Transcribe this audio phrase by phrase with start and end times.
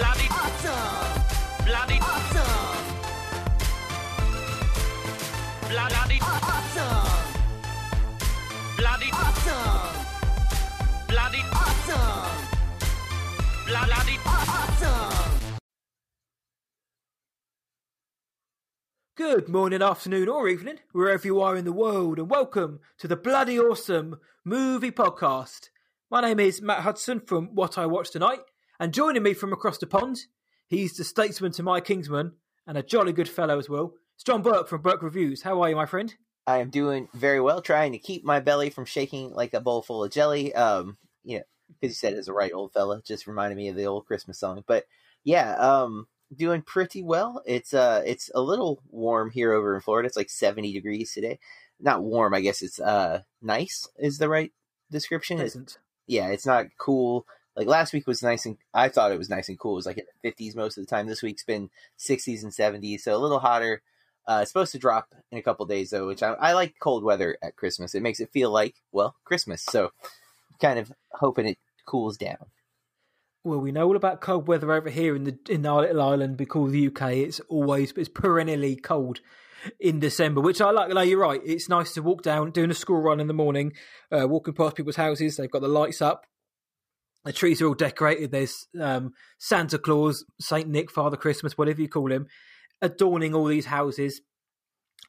[0.00, 2.78] Bloody awesome, bloody awesome,
[5.68, 7.34] bloody awesome,
[8.78, 10.06] bloody awesome,
[11.06, 12.32] bloody awesome,
[13.66, 15.60] bloody awesome.
[19.18, 23.16] Good morning, afternoon, or evening, wherever you are in the world, and welcome to the
[23.16, 25.68] Bloody Awesome Movie Podcast.
[26.10, 28.40] My name is Matt Hudson from What I Watched Tonight,
[28.80, 30.22] and joining me from across the pond,
[30.66, 32.32] he's the statesman to my kingsman,
[32.66, 33.92] and a jolly good fellow as well.
[34.14, 35.42] It's John Burke from Burke Reviews.
[35.42, 36.14] How are you, my friend?
[36.46, 39.82] I am doing very well, trying to keep my belly from shaking like a bowl
[39.82, 40.54] full of jelly.
[40.54, 43.68] Um, you know, because you said it as a right old fella, just reminded me
[43.68, 44.64] of the old Christmas song.
[44.66, 44.86] But
[45.24, 47.42] yeah, um, doing pretty well.
[47.44, 50.06] It's uh, it's a little warm here over in Florida.
[50.06, 51.38] It's like seventy degrees today.
[51.78, 52.62] Not warm, I guess.
[52.62, 54.52] It's uh, nice is the right
[54.90, 55.38] description.
[55.38, 57.26] It's, yeah, it's not cool.
[57.56, 59.72] Like last week was nice and I thought it was nice and cool.
[59.72, 61.06] It was like in the fifties most of the time.
[61.06, 63.82] This week's been sixties and seventies, so a little hotter.
[64.26, 67.02] Uh, it's supposed to drop in a couple days though, which I, I like cold
[67.02, 67.94] weather at Christmas.
[67.94, 69.62] It makes it feel like well Christmas.
[69.62, 69.90] So
[70.60, 72.46] kind of hoping it cools down.
[73.42, 76.38] Well, we know all about cold weather over here in the in our little island
[76.38, 77.12] we call the UK.
[77.12, 79.20] It's always it's perennially cold
[79.78, 80.90] in December, which I like.
[80.90, 81.40] No, you're right.
[81.44, 83.72] It's nice to walk down, doing a school run in the morning,
[84.12, 85.36] uh, walking past people's houses.
[85.36, 86.26] They've got the lights up.
[87.24, 88.30] The trees are all decorated.
[88.30, 92.26] There's um, Santa Claus, Saint Nick, Father Christmas, whatever you call him,
[92.80, 94.22] adorning all these houses.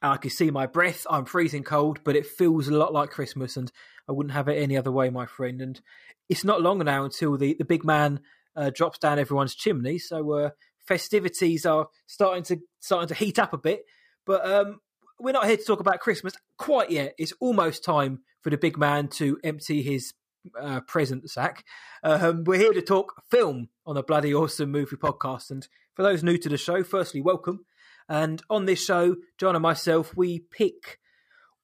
[0.02, 1.06] I can see my breath.
[1.08, 3.70] I'm freezing cold, but it feels a lot like Christmas, and
[4.08, 5.62] I wouldn't have it any other way, my friend.
[5.62, 5.80] And
[6.28, 8.20] it's not long now until the, the big man
[8.56, 9.98] uh, drops down everyone's chimney.
[9.98, 10.50] So uh,
[10.86, 13.84] festivities are starting to starting to heat up a bit.
[14.26, 14.80] But um,
[15.18, 17.14] we're not here to talk about Christmas quite yet.
[17.18, 20.12] It's almost time for the big man to empty his
[20.60, 21.64] uh, present sack.
[22.02, 25.50] Um, we're here to talk film on a bloody awesome movie podcast.
[25.50, 27.64] And for those new to the show, firstly, welcome.
[28.08, 30.98] And on this show, John and myself, we pick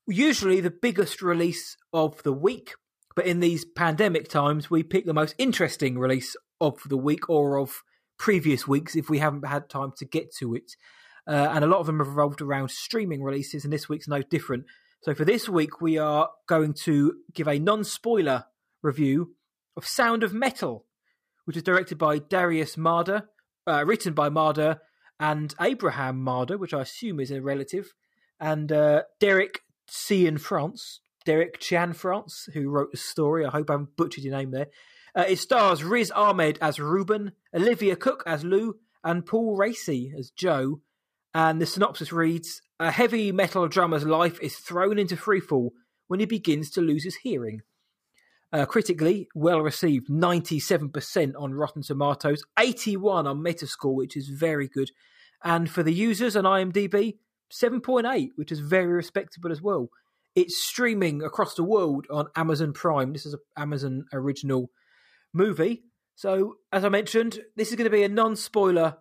[0.07, 2.75] usually the biggest release of the week.
[3.15, 7.59] But in these pandemic times, we pick the most interesting release of the week or
[7.59, 7.83] of
[8.19, 10.77] previous weeks if we haven't had time to get to it.
[11.27, 14.23] Uh, and a lot of them have revolved around streaming releases, and this week's no
[14.23, 14.65] different.
[15.03, 18.47] So for this week, we are going to give a non spoiler
[18.83, 19.35] review
[19.77, 20.87] of Sound of Metal,
[21.45, 23.25] which is directed by Darius Marder,
[23.67, 24.81] uh, written by Marder
[25.21, 27.95] and Abraham Marder, which I assume is a relative,
[28.41, 33.45] and uh, Derek Cianfrance, Derek Chan France, who wrote the story.
[33.45, 34.69] I hope I haven't butchered your name there.
[35.15, 40.31] Uh, it stars Riz Ahmed as Ruben, Olivia Cooke as Lou, and Paul Raci as
[40.31, 40.81] Joe.
[41.35, 45.71] And the synopsis reads A heavy metal drummer's life is thrown into freefall
[46.07, 47.63] when he begins to lose his hearing.
[48.51, 54.91] Uh, critically, well received 97% on Rotten Tomatoes, 81 on Metascore, which is very good.
[55.45, 57.19] And for the users on IMDb,
[57.53, 59.89] 7.8, which is very respectable as well.
[60.35, 63.13] It's streaming across the world on Amazon Prime.
[63.13, 64.71] This is an Amazon original
[65.33, 65.83] movie.
[66.15, 68.99] So, as I mentioned, this is going to be a non spoiler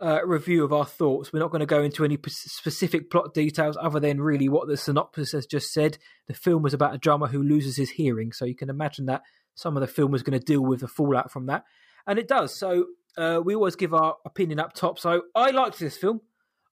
[0.00, 1.32] uh, review of our thoughts.
[1.32, 4.68] We're not going to go into any p- specific plot details other than really what
[4.68, 5.98] the synopsis has just said.
[6.26, 9.22] The film was about a drummer who loses his hearing, so you can imagine that
[9.54, 11.64] some of the film was going to deal with the fallout from that,
[12.06, 12.56] and it does.
[12.56, 14.98] So uh, we always give our opinion up top.
[14.98, 16.20] So I liked this film.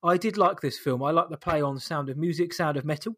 [0.02, 1.02] I did like this film.
[1.02, 3.14] I like the play on Sound of Music, Sound of Metal.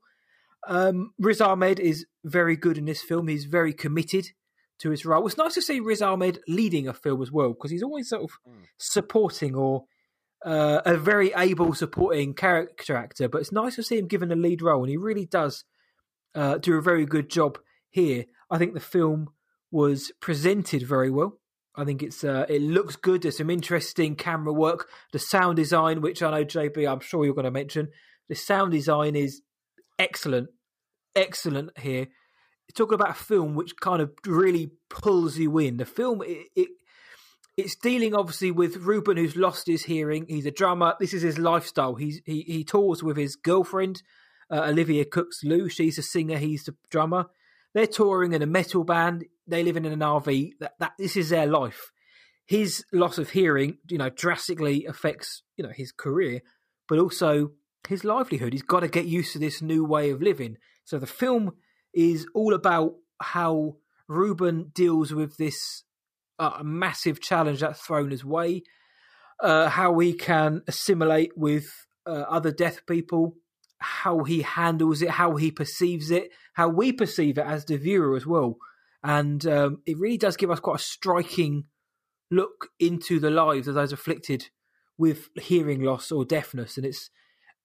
[0.67, 3.29] Um, Riz Ahmed is very good in this film.
[3.29, 4.27] He's very committed
[4.79, 5.27] to his role.
[5.27, 8.23] It's nice to see Riz Ahmed leading a film as well because he's always sort
[8.23, 8.31] of
[8.79, 9.85] supporting or
[10.45, 13.29] uh, a very able supporting character actor.
[13.29, 15.65] But it's nice to see him given a lead role, and he really does
[16.35, 17.59] uh, do a very good job
[17.91, 18.25] here.
[18.51, 19.31] I think the film
[19.71, 21.39] was presented very well.
[21.77, 23.23] I think it's uh, it looks good.
[23.23, 24.89] There's some interesting camera work.
[25.13, 27.89] The sound design, which I know JB, I'm sure you're going to mention.
[28.29, 29.43] The sound design is
[29.99, 30.51] excellent,
[31.15, 32.09] excellent here.
[32.77, 35.77] Talking about a film which kind of really pulls you in.
[35.77, 36.69] The film it, it
[37.61, 40.27] it's dealing obviously with Ruben, who's lost his hearing.
[40.29, 40.95] He's a drummer.
[40.99, 41.95] This is his lifestyle.
[41.95, 44.03] He's he he tours with his girlfriend,
[44.51, 45.69] uh, Olivia Cooke's Lou.
[45.69, 46.39] She's a singer.
[46.39, 47.27] He's the drummer.
[47.75, 49.27] They're touring in a metal band.
[49.47, 50.53] They live in an RV.
[50.61, 51.93] That that this is their life.
[52.47, 56.43] His loss of hearing, you know, drastically affects you know his career,
[56.89, 57.53] but also
[57.89, 58.53] his livelihood.
[58.53, 60.57] He's got to get used to this new way of living.
[60.85, 61.53] So the film
[61.95, 63.77] is all about how
[64.09, 65.85] Ruben deals with this
[66.41, 68.63] uh, massive challenge that's thrown his way,
[69.41, 73.37] uh, how he can assimilate with uh, other deaf people,
[73.79, 78.17] how he handles it, how he perceives it, how we perceive it as the viewer
[78.17, 78.57] as well.
[79.05, 81.65] And um, it really does give us quite a striking
[82.31, 84.49] look into the lives of those afflicted
[84.97, 87.11] with hearing loss or deafness, and it's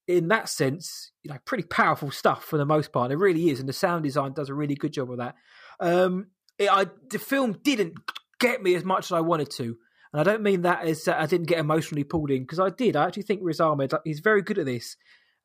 [0.08, 3.12] in that sense, you know, pretty powerful stuff for the most part.
[3.12, 5.36] It really is, and the sound design does a really good job of that.
[5.80, 6.28] Um,
[6.58, 7.96] it, I the film didn't
[8.40, 9.78] get me as much as I wanted to,
[10.12, 12.70] and I don't mean that as uh, I didn't get emotionally pulled in because I
[12.70, 12.96] did.
[12.96, 14.98] I actually think Riz Ahmed he's very good at this,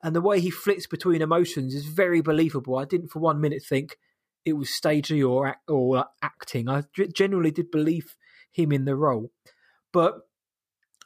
[0.03, 2.77] and the way he flits between emotions is very believable.
[2.77, 3.97] I didn't for one minute think
[4.45, 6.69] it was stagey or or acting.
[6.69, 6.83] I
[7.13, 8.15] genuinely did believe
[8.51, 9.31] him in the role,
[9.91, 10.21] but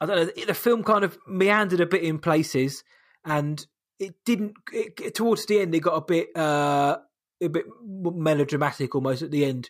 [0.01, 0.45] I don't know.
[0.45, 2.83] The film kind of meandered a bit in places
[3.23, 3.65] and
[3.99, 4.53] it didn't.
[4.71, 6.97] It, towards the end, it got a bit uh,
[7.41, 9.69] a bit melodramatic almost at the end.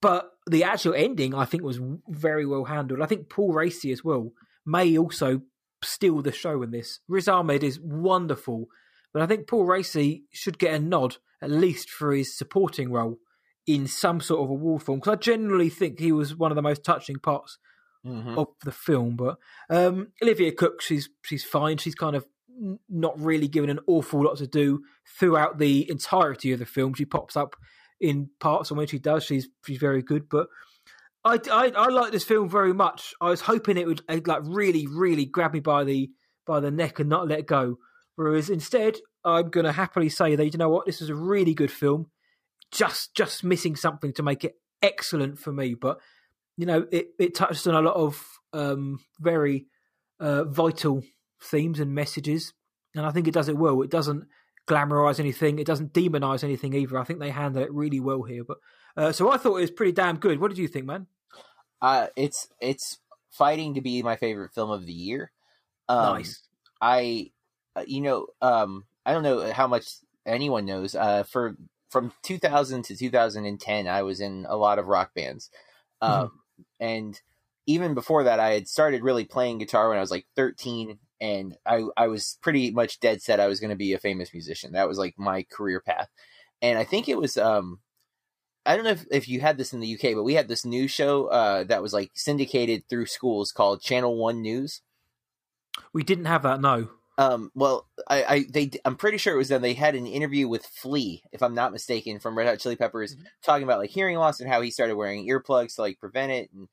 [0.00, 3.02] But the actual ending, I think, was very well handled.
[3.02, 4.32] I think Paul Raci as well
[4.64, 5.42] may also
[5.82, 7.00] steal the show in this.
[7.08, 8.66] Riz Ahmed is wonderful,
[9.12, 13.18] but I think Paul Raci should get a nod at least for his supporting role
[13.66, 16.62] in some sort of award form because I generally think he was one of the
[16.62, 17.58] most touching parts
[18.04, 18.38] mm-hmm.
[18.38, 19.16] of the film.
[19.16, 19.36] But
[19.70, 21.76] um, Olivia Cooke, she's she's fine.
[21.76, 22.26] She's kind of
[22.88, 24.82] not really given an awful lot to do
[25.18, 26.94] throughout the entirety of the film.
[26.94, 27.54] She pops up
[28.00, 30.28] in parts, and when she does, she's she's very good.
[30.28, 30.48] But
[31.24, 33.14] I, I, I like this film very much.
[33.20, 36.10] I was hoping it would like really, really grab me by the
[36.46, 37.78] by the neck and not let go.
[38.16, 41.54] Whereas instead, I'm going to happily say that you know what, this is a really
[41.54, 42.06] good film.
[42.72, 45.74] Just just missing something to make it excellent for me.
[45.74, 45.98] But
[46.56, 49.66] you know, it it touches on a lot of um, very
[50.20, 51.02] uh, vital
[51.42, 52.52] themes and messages,
[52.94, 53.82] and I think it does it well.
[53.82, 54.24] It doesn't
[54.68, 55.58] glamorize anything.
[55.58, 56.98] It doesn't demonize anything either.
[56.98, 58.44] I think they handle it really well here.
[58.44, 58.58] But
[58.96, 60.40] uh, so I thought it was pretty damn good.
[60.40, 61.06] What did you think, man?
[61.80, 62.98] Uh, it's it's
[63.30, 65.32] fighting to be my favorite film of the year.
[65.88, 66.42] Um, nice.
[66.80, 67.32] I,
[67.74, 69.86] uh, you know, um, I don't know how much
[70.26, 70.94] anyone knows.
[70.94, 71.56] Uh, for
[71.90, 75.50] from 2000 to 2010, I was in a lot of rock bands,
[76.00, 76.62] um, mm-hmm.
[76.80, 77.20] and
[77.66, 81.56] even before that, I had started really playing guitar when I was like 13 and
[81.66, 84.72] I I was pretty much dead set I was going to be a famous musician.
[84.72, 86.08] That was like my career path.
[86.62, 87.80] And I think it was um
[88.66, 90.66] I don't know if, if you had this in the UK, but we had this
[90.66, 94.82] news show uh, that was like syndicated through schools called Channel One News.
[95.94, 96.88] We didn't have that, no.
[97.16, 99.62] Um, well, I, I they I'm pretty sure it was them.
[99.62, 103.14] They had an interview with Flea, if I'm not mistaken, from Red Hot Chili Peppers,
[103.14, 103.24] mm-hmm.
[103.42, 106.50] talking about like hearing loss and how he started wearing earplugs to like prevent it,
[106.52, 106.68] and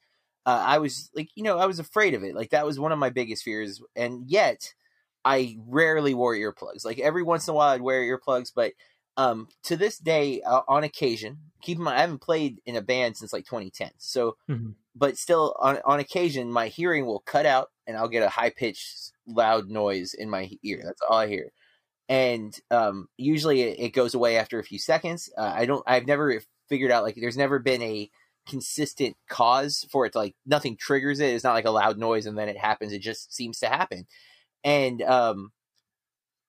[0.46, 2.36] uh, I was like, you know, I was afraid of it.
[2.36, 4.74] Like that was one of my biggest fears, and yet
[5.24, 6.86] I rarely wore earplugs.
[6.86, 8.74] Like every once in a while, I'd wear earplugs, but
[9.18, 12.82] um, to this day, uh, on occasion, keep in mind, I haven't played in a
[12.82, 13.92] band since like 2010.
[13.98, 14.72] So, mm-hmm.
[14.94, 18.50] but still, on on occasion, my hearing will cut out, and I'll get a high
[18.50, 20.82] pitched, loud noise in my ear.
[20.84, 21.52] That's all I hear.
[22.08, 25.32] And um, usually, it, it goes away after a few seconds.
[25.38, 25.84] Uh, I don't.
[25.88, 28.12] I've never figured out like there's never been a
[28.48, 31.34] consistent cause for it to like nothing triggers it.
[31.34, 32.94] It's not like a loud noise and then it happens.
[32.94, 34.06] It just seems to happen.
[34.64, 35.52] And um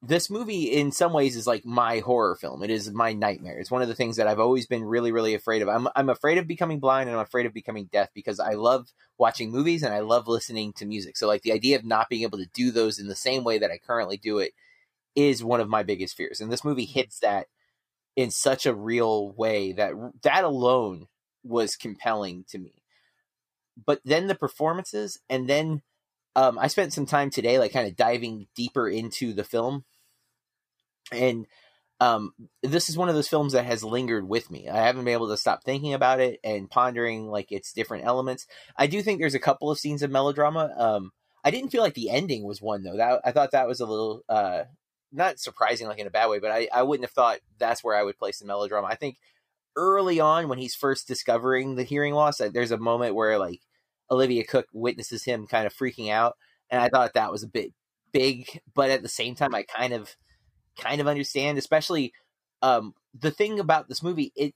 [0.02, 2.62] this movie in some ways is like my horror film.
[2.62, 3.58] It is my nightmare.
[3.58, 5.68] It's one of the things that I've always been really, really afraid of.
[5.68, 8.88] I'm I'm afraid of becoming blind and I'm afraid of becoming deaf because I love
[9.18, 11.16] watching movies and I love listening to music.
[11.16, 13.58] So like the idea of not being able to do those in the same way
[13.58, 14.52] that I currently do it
[15.14, 16.40] is one of my biggest fears.
[16.40, 17.46] And this movie hits that
[18.16, 21.06] in such a real way that that alone
[21.46, 22.74] was compelling to me.
[23.84, 25.82] But then the performances, and then
[26.34, 29.84] um, I spent some time today, like kind of diving deeper into the film,
[31.12, 31.46] and
[32.00, 34.68] um, this is one of those films that has lingered with me.
[34.68, 38.46] I haven't been able to stop thinking about it and pondering like its different elements.
[38.76, 40.72] I do think there's a couple of scenes of melodrama.
[40.76, 41.12] Um,
[41.42, 42.96] I didn't feel like the ending was one though.
[42.96, 44.64] That I thought that was a little uh,
[45.12, 47.96] not surprising, like in a bad way, but I, I wouldn't have thought that's where
[47.96, 48.88] I would place the melodrama.
[48.88, 49.16] I think
[49.76, 53.60] early on when he's first discovering the hearing loss, there's a moment where like
[54.10, 56.36] Olivia Cooke witnesses him kind of freaking out,
[56.70, 57.72] and I thought that was a bit
[58.12, 60.16] big, but at the same time, I kind of
[60.78, 62.12] kind of understand, especially
[62.62, 64.32] um, the thing about this movie.
[64.36, 64.54] It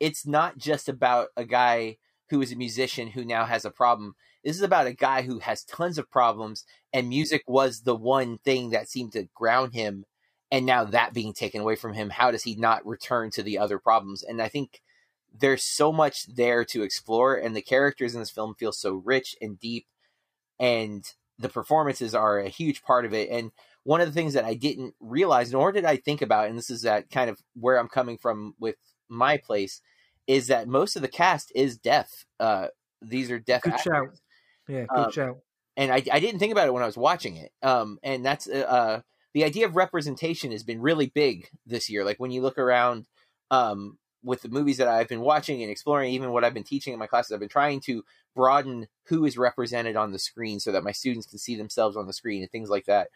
[0.00, 1.96] it's not just about a guy
[2.30, 4.14] who is a musician who now has a problem.
[4.44, 8.38] This is about a guy who has tons of problems, and music was the one
[8.38, 10.04] thing that seemed to ground him
[10.52, 13.58] and now that being taken away from him, how does he not return to the
[13.58, 14.22] other problems?
[14.22, 14.82] And I think
[15.36, 19.34] there's so much there to explore, and the characters in this film feel so rich
[19.40, 19.86] and deep,
[20.60, 23.30] and the performances are a huge part of it.
[23.30, 23.50] And
[23.84, 26.68] one of the things that I didn't realize, nor did I think about, and this
[26.68, 28.76] is that kind of where I'm coming from with
[29.08, 29.80] my place,
[30.26, 32.26] is that most of the cast is deaf.
[32.38, 32.66] Uh,
[33.00, 33.62] these are deaf.
[33.62, 33.90] Good actors.
[33.90, 34.20] shout.
[34.68, 35.38] Yeah, good um, shout.
[35.78, 37.52] And I, I didn't think about it when I was watching it.
[37.62, 39.00] Um, and that's uh, uh
[39.34, 42.04] the idea of representation has been really big this year.
[42.04, 43.06] Like when you look around,
[43.50, 46.92] um, with the movies that I've been watching and exploring, even what I've been teaching
[46.92, 50.72] in my classes, I've been trying to broaden who is represented on the screen so
[50.72, 53.08] that my students can see themselves on the screen and things like that.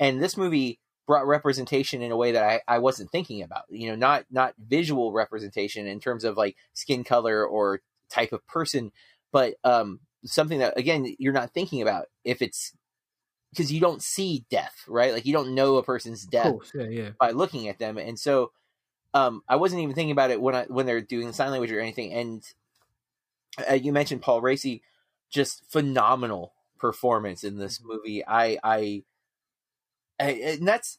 [0.00, 3.64] And this movie brought representation in a way that I, I wasn't thinking about.
[3.68, 8.46] You know, not not visual representation in terms of like skin color or type of
[8.46, 8.90] person,
[9.32, 12.72] but um, something that again you're not thinking about if it's
[13.54, 15.12] because you don't see death, right?
[15.12, 17.10] Like you don't know a person's death course, yeah, yeah.
[17.18, 18.50] by looking at them, and so
[19.14, 21.80] um, I wasn't even thinking about it when I when they're doing sign language or
[21.80, 22.12] anything.
[22.12, 22.42] And
[23.70, 24.82] uh, you mentioned Paul Raci,
[25.30, 28.26] just phenomenal performance in this movie.
[28.26, 29.02] I, I,
[30.18, 30.98] I and that's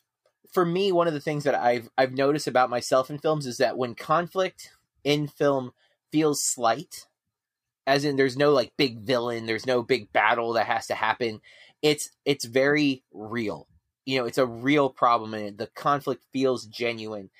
[0.53, 3.57] for me one of the things that I've I've noticed about myself in films is
[3.57, 4.71] that when conflict
[5.03, 5.73] in film
[6.09, 7.07] feels slight,
[7.85, 11.41] as in there's no like big villain, there's no big battle that has to happen.
[11.85, 13.69] It's it's very real.
[14.05, 17.31] You know, it's a real problem, and the conflict feels genuine.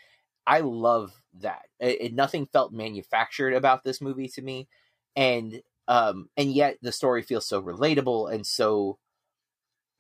[0.48, 1.64] I love that.
[1.80, 4.70] It, it- nothing felt manufactured about this movie to me,
[5.16, 9.00] and um, and yet the story feels so relatable and so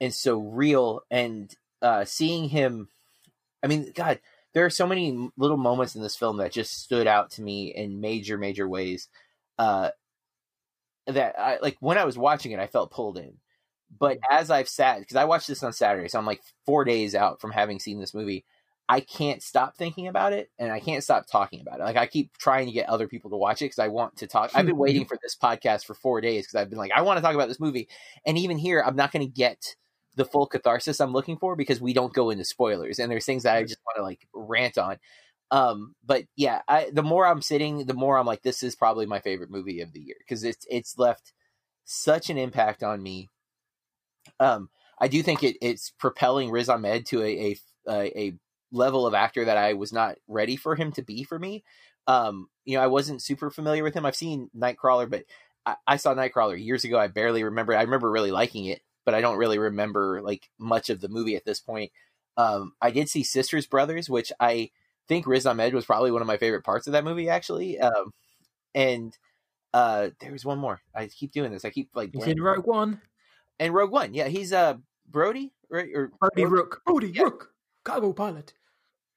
[0.01, 1.01] and so real.
[1.09, 2.89] And uh, seeing him,
[3.63, 4.21] I mean, God,
[4.53, 7.73] there are so many little moments in this film that just stood out to me
[7.75, 9.09] in major, major ways.
[9.59, 9.91] Uh,
[11.07, 13.37] that I like when I was watching it, I felt pulled in.
[13.97, 17.15] But as I've sat, because I watched this on Saturday, so I'm like four days
[17.15, 18.45] out from having seen this movie.
[18.87, 21.83] I can't stop thinking about it, and I can't stop talking about it.
[21.83, 24.27] Like I keep trying to get other people to watch it because I want to
[24.27, 24.51] talk.
[24.53, 27.17] I've been waiting for this podcast for four days because I've been like, I want
[27.17, 27.87] to talk about this movie,
[28.25, 29.75] and even here, I'm not going to get
[30.15, 33.43] the full catharsis I'm looking for because we don't go into spoilers, and there's things
[33.43, 34.97] that I just want to like rant on.
[35.51, 39.05] Um, but yeah, I, the more I'm sitting, the more I'm like, this is probably
[39.05, 41.33] my favorite movie of the year because it's it's left
[41.85, 43.29] such an impact on me.
[44.39, 47.55] Um, I do think it, it's propelling Riz Ahmed to a,
[47.87, 48.33] a a
[48.71, 51.63] level of actor that I was not ready for him to be for me.
[52.07, 54.05] Um, you know, I wasn't super familiar with him.
[54.05, 55.23] I've seen Nightcrawler, but
[55.65, 56.99] I, I saw Nightcrawler years ago.
[56.99, 57.75] I barely remember.
[57.75, 61.35] I remember really liking it, but I don't really remember like much of the movie
[61.35, 61.91] at this point.
[62.37, 64.71] Um, I did see Sisters Brothers, which I
[65.07, 67.79] think Riz Ahmed was probably one of my favorite parts of that movie, actually.
[67.79, 68.11] Um,
[68.73, 69.17] and
[69.73, 70.81] uh, there's one more.
[70.93, 71.65] I keep doing this.
[71.65, 72.41] I keep like He's in.
[72.41, 73.01] Rogue One.
[73.59, 74.13] And Rogue One.
[74.13, 74.75] Yeah, he's uh
[75.09, 75.89] Brody, right?
[75.93, 76.81] Or Brody Rook.
[76.85, 77.23] Brody Yeah.
[77.23, 77.51] Rook.
[77.83, 78.53] Cargo pilot.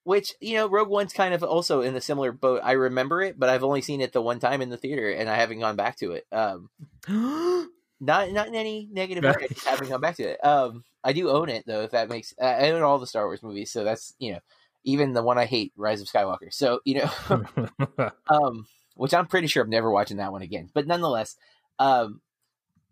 [0.05, 2.61] which you know Rogue One's kind of also in a similar boat.
[2.65, 5.29] I remember it, but I've only seen it the one time in the theater, and
[5.29, 6.27] I haven't gone back to it.
[6.33, 6.71] Um,
[8.01, 9.35] not not in any negative way.
[9.43, 10.45] I just haven't gone back to it.
[10.45, 11.83] Um, I do own it though.
[11.83, 14.41] If that makes I I own all the Star Wars movies, so that's you know
[14.85, 16.53] even the one I hate, Rise of Skywalker.
[16.53, 18.67] So you know, um,
[18.97, 20.71] which I'm pretty sure I'm never watching that one again.
[20.73, 21.37] But nonetheless,
[21.79, 22.21] um,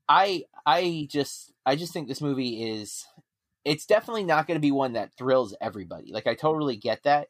[0.08, 3.06] I I just I just think this movie is
[3.64, 6.12] it's definitely not going to be one that thrills everybody.
[6.12, 7.28] Like I totally get that,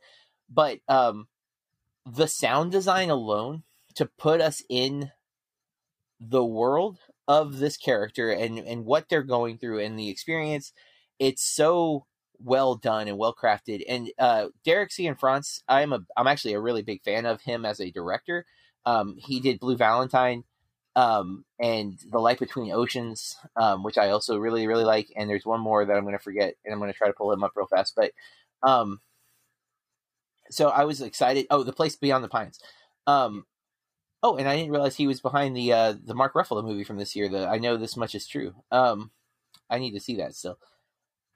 [0.50, 1.28] but um,
[2.06, 3.62] the sound design alone
[3.94, 5.10] to put us in
[6.18, 10.72] the world of this character and and what they're going through and the experience,
[11.18, 12.06] it's so
[12.38, 13.82] well done and well crafted.
[13.88, 15.10] And uh, Derek C.
[15.14, 18.46] France, I'm a I'm actually a really big fan of him as a director.
[18.86, 20.44] Um, he did Blue Valentine
[20.96, 25.12] um, and The Light Between Oceans, um, which I also really, really like.
[25.14, 27.12] And there's one more that I'm going to forget, and I'm going to try to
[27.12, 27.92] pull him up real fast.
[27.94, 28.12] But
[28.62, 29.00] um,
[30.50, 31.46] so I was excited.
[31.50, 32.58] Oh, The Place Beyond the Pines.
[33.06, 33.44] Um,
[34.22, 36.96] oh, and I didn't realize he was behind the uh, the Mark Ruffalo movie from
[36.96, 37.28] this year.
[37.28, 38.54] The I know this much is true.
[38.72, 39.10] Um,
[39.68, 40.58] I need to see that still.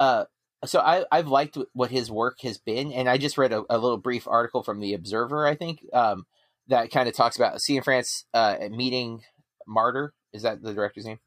[0.00, 0.24] Uh,
[0.64, 3.76] so I I've liked what his work has been, and I just read a, a
[3.76, 5.46] little brief article from the Observer.
[5.46, 6.24] I think um,
[6.68, 9.22] that kind of talks about Cianfrance uh, meeting
[9.68, 10.10] Marder.
[10.32, 11.18] Is that the director's name?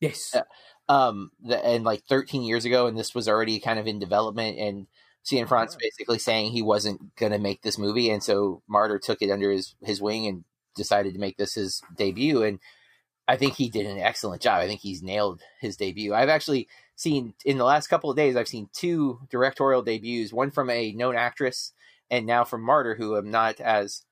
[0.00, 0.36] yes.
[0.88, 4.58] Um, the, and like 13 years ago, and this was already kind of in development,
[4.58, 4.86] and
[5.24, 9.30] Cianfrance basically saying he wasn't going to make this movie, and so Marder took it
[9.30, 10.44] under his his wing and
[10.76, 12.58] decided to make this his debut, and
[13.26, 14.60] I think he did an excellent job.
[14.60, 16.12] I think he's nailed his debut.
[16.12, 20.50] I've actually seen in the last couple of days, I've seen two directorial debuts, one
[20.50, 21.72] from a known actress,
[22.10, 24.02] and now from Marder, who I'm not as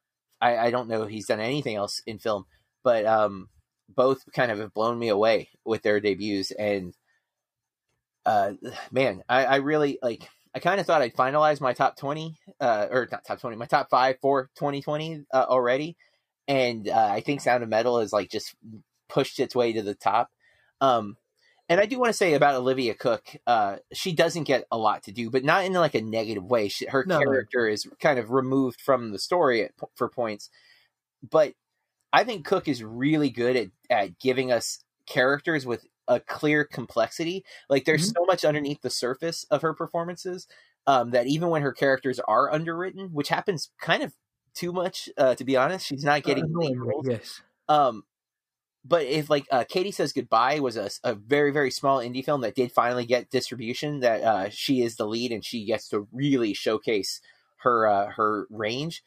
[0.40, 2.46] I, I don't know he's done anything else in film,
[2.82, 3.48] but um,
[3.88, 6.50] both kind of have blown me away with their debuts.
[6.50, 6.94] And
[8.24, 8.52] uh,
[8.90, 10.28] man, I, I really like.
[10.54, 13.64] I kind of thought I'd finalize my top twenty, uh, or not top twenty, my
[13.66, 15.96] top five for 2020 uh, already,
[16.46, 18.54] and uh, I think Sound of Metal has like just
[19.08, 20.30] pushed its way to the top.
[20.80, 21.16] Um,
[21.70, 25.04] and I do want to say about Olivia Cooke, uh, she doesn't get a lot
[25.04, 26.68] to do, but not in like a negative way.
[26.68, 27.18] She, her No.
[27.18, 30.50] character is kind of removed from the story at, for points,
[31.30, 31.54] but
[32.12, 37.44] I think Cooke is really good at, at giving us characters with a clear complexity.
[37.68, 40.46] Like there's so much underneath the surface of her performances
[40.86, 44.12] um, that even when her characters are underwritten, which happens kind of
[44.54, 45.08] too much.
[45.16, 47.06] Uh, to be honest, she's not getting Annoyingly, roles.
[47.08, 47.40] yes.
[47.68, 48.04] Um,
[48.84, 52.40] but if like uh, Katie says goodbye was a, a very very small indie film
[52.40, 56.08] that did finally get distribution, that uh, she is the lead and she gets to
[56.12, 57.20] really showcase
[57.58, 59.02] her uh, her range.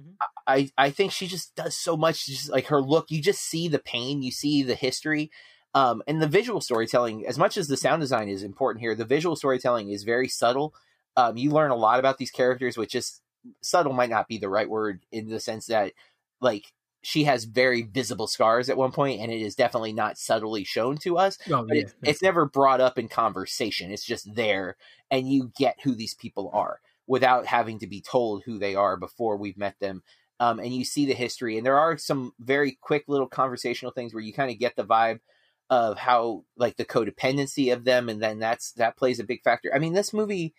[0.00, 0.18] Mhm.
[0.46, 2.26] I I think she just does so much.
[2.26, 5.30] Just like her look, you just see the pain, you see the history.
[5.74, 9.04] Um, and the visual storytelling, as much as the sound design is important here, the
[9.04, 10.74] visual storytelling is very subtle.
[11.16, 13.22] Um, you learn a lot about these characters, which just
[13.62, 15.92] subtle might not be the right word in the sense that
[16.40, 20.64] like she has very visible scars at one point and it is definitely not subtly
[20.64, 21.78] shown to us Oh, but yeah.
[21.78, 24.76] it's, it's never brought up in conversation it's just there
[25.10, 26.80] and you get who these people are
[27.10, 30.00] without having to be told who they are before we've met them.
[30.38, 34.14] Um, and you see the history and there are some very quick little conversational things
[34.14, 35.18] where you kind of get the vibe
[35.68, 39.72] of how like the codependency of them and then that's that plays a big factor.
[39.74, 40.54] I mean this movie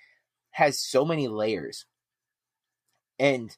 [0.51, 1.86] has so many layers.
[3.17, 3.55] And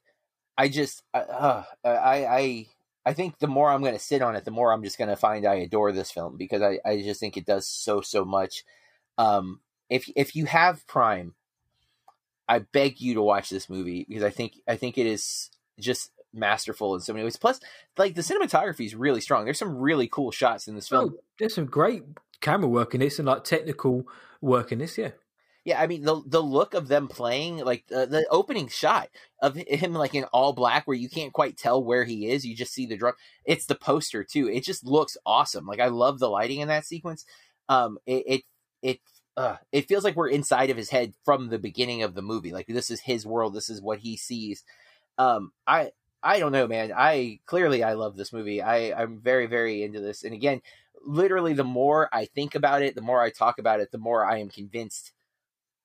[0.56, 2.68] I just uh, uh, I I
[3.08, 5.10] I think the more I'm going to sit on it, the more I'm just going
[5.10, 8.24] to find I adore this film because I I just think it does so so
[8.24, 8.64] much.
[9.18, 11.34] Um, if if you have Prime,
[12.48, 16.12] I beg you to watch this movie because I think I think it is just
[16.34, 17.38] masterful in so many ways.
[17.38, 17.60] Plus,
[17.98, 19.46] like the cinematography is really strong.
[19.46, 21.14] There's some really cool shots in this film.
[21.14, 22.04] Oh, there's some great
[22.42, 24.08] camera work in this and like technical
[24.42, 24.98] work in this.
[24.98, 25.12] Yeah.
[25.66, 29.08] Yeah, I mean the the look of them playing, like uh, the opening shot
[29.42, 32.46] of him like in all black, where you can't quite tell where he is.
[32.46, 33.14] You just see the drum.
[33.46, 34.50] It's the poster too.
[34.50, 35.66] It just looks awesome.
[35.66, 37.26] Like I love the lighting in that sequence.
[37.70, 38.44] Um, it it
[38.82, 39.00] it,
[39.36, 42.52] uh, it feels like we're inside of his head from the beginning of the movie.
[42.52, 43.54] Like this is his world.
[43.54, 44.64] This is what he sees.
[45.18, 46.92] Um, I I don't know, man.
[46.96, 48.62] I clearly I love this movie.
[48.62, 50.24] I I'm very very into this.
[50.24, 50.62] And again,
[51.06, 54.26] literally, the more I think about it, the more I talk about it, the more
[54.26, 55.12] I am convinced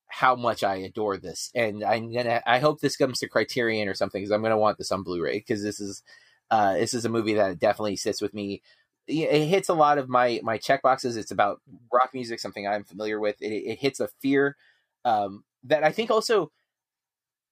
[0.09, 1.50] how much I adore this.
[1.55, 2.43] And I'm gonna.
[2.47, 5.38] I hope this comes to Criterion or something because I'm gonna want this on Blu-ray
[5.38, 6.02] because this is
[6.50, 8.62] uh this is a movie that definitely sits with me.
[9.09, 11.17] It hits a lot of my my check boxes.
[11.17, 11.61] It's about
[11.93, 13.41] rock music, something I'm familiar with.
[13.41, 14.56] It, it hits a fear
[15.04, 16.50] um, that I think also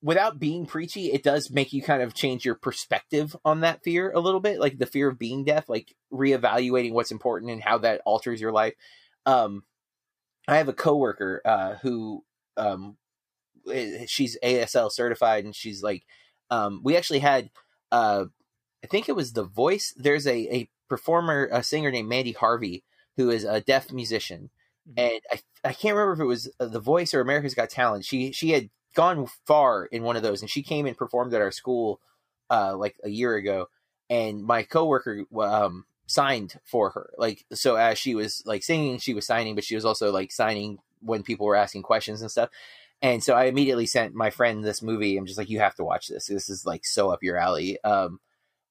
[0.02, 4.12] without being preachy, it does make you kind of change your perspective on that fear
[4.12, 7.78] a little bit, like the fear of being deaf, like reevaluating what's important and how
[7.78, 8.74] that alters your life.
[9.24, 9.64] Um,
[10.46, 12.24] I have a coworker uh, who
[12.56, 12.96] um,
[13.72, 16.04] eh, she's ASL certified, and she's like,
[16.50, 17.50] um, we actually had,
[17.90, 18.26] uh,
[18.84, 19.92] I think it was The Voice.
[19.96, 22.84] There's a a performer, a singer named Mandy Harvey,
[23.16, 24.50] who is a deaf musician,
[24.88, 24.92] Mhm.
[24.98, 28.04] and I I can't remember if it was uh, The Voice or America's Got Talent.
[28.04, 31.42] She she had gone far in one of those, and she came and performed at
[31.42, 32.00] our school
[32.50, 33.68] uh, like a year ago.
[34.08, 39.14] And my coworker um, signed for her, like so as she was like singing, she
[39.14, 42.50] was signing, but she was also like signing when people were asking questions and stuff.
[43.02, 45.16] And so I immediately sent my friend this movie.
[45.16, 46.26] I'm just like, you have to watch this.
[46.26, 47.82] This is like so up your alley.
[47.84, 48.20] Um,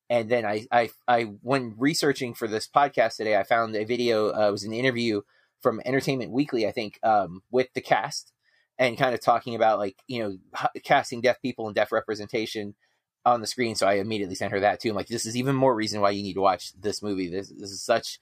[0.10, 4.30] and then I, I, I, when researching for this podcast today, I found a video.
[4.30, 5.22] Uh, it was an interview
[5.62, 8.32] from Entertainment Weekly, I think, um, with the cast
[8.78, 10.38] and kind of talking about like you know
[10.84, 12.76] casting deaf people and deaf representation
[13.26, 13.76] on the screen.
[13.76, 14.90] So I immediately sent her that too.
[14.90, 17.30] I'm like, this is even more reason why you need to watch this movie.
[17.30, 18.20] This this is such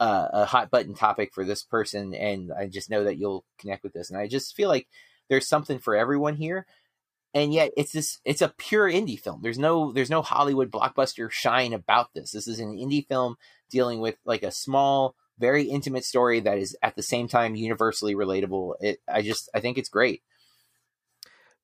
[0.00, 3.82] uh, a hot button topic for this person, and I just know that you'll connect
[3.82, 4.10] with this.
[4.10, 4.88] And I just feel like
[5.28, 6.66] there's something for everyone here.
[7.36, 9.40] And yet it's this it's a pure indie film.
[9.42, 12.30] There's no there's no Hollywood blockbuster shine about this.
[12.30, 13.36] This is an indie film
[13.68, 18.14] dealing with like a small very intimate story that is at the same time universally
[18.14, 18.74] relatable.
[18.80, 20.22] It, I just, I think it's great.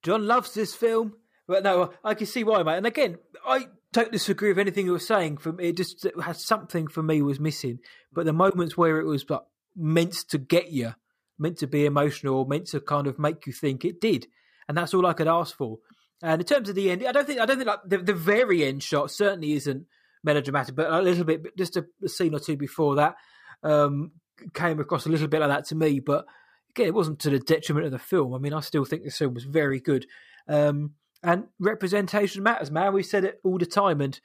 [0.03, 1.15] John loves this film,
[1.47, 2.77] but no, I can see why, mate.
[2.77, 5.39] And again, I don't disagree with anything you were saying.
[5.39, 7.79] From it just it had something for me was missing.
[8.13, 9.41] But the moments where it was like
[9.75, 10.95] meant to get you,
[11.39, 14.27] meant to be emotional, meant to kind of make you think, it did,
[14.69, 15.79] and that's all I could ask for.
[16.23, 18.15] And in terms of the end, I don't think I don't think like the, the
[18.15, 19.87] very end shot certainly isn't
[20.25, 23.17] melodramatic, but a little bit, just a, scene or two before that
[23.63, 24.13] um,
[24.55, 26.01] came across a little bit like that to me.
[26.01, 26.27] But
[26.71, 28.35] again, it wasn't to the detriment of the film.
[28.35, 30.07] I mean, I still think this film was very good.
[30.49, 32.93] Um, and representation matters, man.
[32.93, 34.19] We said it all the time, and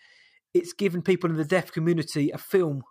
[0.53, 2.83] it's given people in the deaf community a film,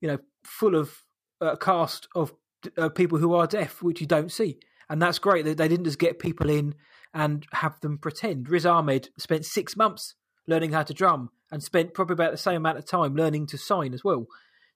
[0.00, 1.02] you know, full of
[1.40, 2.34] a cast of
[2.76, 5.44] uh, people who are deaf, which you don't see, and that's great.
[5.44, 6.74] That they didn't just get people in
[7.14, 8.48] and have them pretend.
[8.48, 10.14] Riz Ahmed spent six months
[10.46, 13.58] learning how to drum and spent probably about the same amount of time learning to
[13.58, 14.26] sign as well.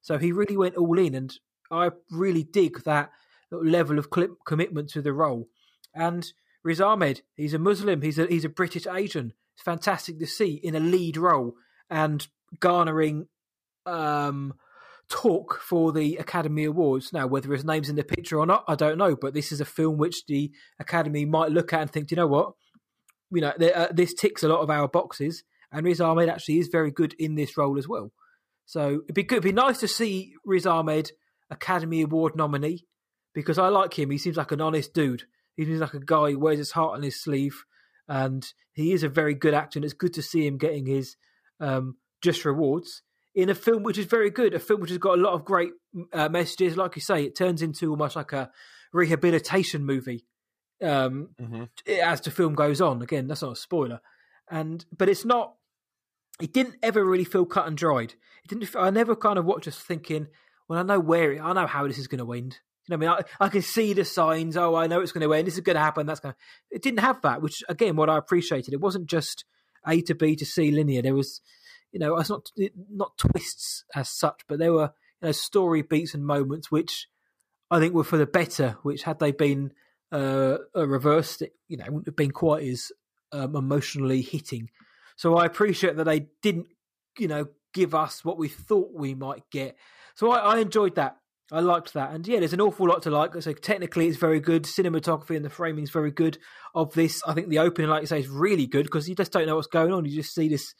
[0.00, 1.32] So he really went all in, and
[1.70, 3.10] I really dig that
[3.50, 5.48] level of cl- commitment to the role.
[5.94, 6.30] And
[6.64, 9.32] Riz Ahmed, he's a Muslim, he's a he's a British Asian.
[9.54, 11.54] It's fantastic to see in a lead role
[11.90, 12.26] and
[12.60, 13.28] garnering
[13.84, 14.54] um,
[15.08, 17.12] talk for the Academy Awards.
[17.12, 19.16] Now, whether his name's in the picture or not, I don't know.
[19.16, 22.16] But this is a film which the Academy might look at and think, "Do you
[22.16, 22.54] know what,
[23.30, 26.58] you know, th- uh, this ticks a lot of our boxes, and Riz Ahmed actually
[26.58, 28.12] is very good in this role as well.
[28.66, 29.38] So it'd be good.
[29.38, 31.12] It'd be nice to see Riz Ahmed
[31.50, 32.86] Academy Award nominee
[33.34, 34.10] because I like him.
[34.10, 35.24] He seems like an honest dude.
[35.56, 37.64] He seems like a guy who wears his heart on his sleeve,
[38.08, 39.78] and he is a very good actor.
[39.78, 41.16] And it's good to see him getting his
[41.60, 43.02] um, just rewards
[43.34, 44.54] in a film which is very good.
[44.54, 45.72] A film which has got a lot of great
[46.12, 46.76] uh, messages.
[46.76, 48.50] Like you say, it turns into almost like a
[48.92, 50.26] rehabilitation movie
[50.82, 51.68] um, Mhm.
[52.02, 53.02] as the film goes on.
[53.02, 54.00] Again, that's not a spoiler,
[54.50, 55.54] and but it's not.
[56.40, 58.14] It didn't ever really feel cut and dried.
[58.44, 58.74] It didn't.
[58.76, 60.26] I never kind of watched just thinking,
[60.68, 62.58] well, I know where it, I know how this is going to end.
[62.88, 64.56] You know, what I mean, I, I can see the signs.
[64.56, 65.46] Oh, I know it's going to end.
[65.46, 66.04] This is going to happen.
[66.06, 66.34] That's going.
[66.34, 66.38] to...
[66.74, 68.74] It didn't have that, which again, what I appreciated.
[68.74, 69.44] It wasn't just
[69.86, 71.00] A to B to C linear.
[71.02, 71.40] There was,
[71.92, 72.50] you know, it's not
[72.90, 77.08] not twists as such, but there were you know story beats and moments which
[77.70, 78.76] I think were for the better.
[78.82, 79.72] Which had they been
[80.10, 82.90] uh, reversed, it, you know, wouldn't have been quite as
[83.32, 84.70] um, emotionally hitting.
[85.16, 86.66] So I appreciate that they didn't,
[87.18, 89.76] you know, give us what we thought we might get.
[90.14, 91.16] So I, I enjoyed that.
[91.50, 93.34] I liked that, and yeah, there's an awful lot to like.
[93.42, 94.62] So technically, it's very good.
[94.62, 96.38] Cinematography and the framing is very good
[96.74, 97.22] of this.
[97.26, 99.56] I think the opening, like you say, is really good because you just don't know
[99.56, 100.06] what's going on.
[100.06, 100.74] You just see this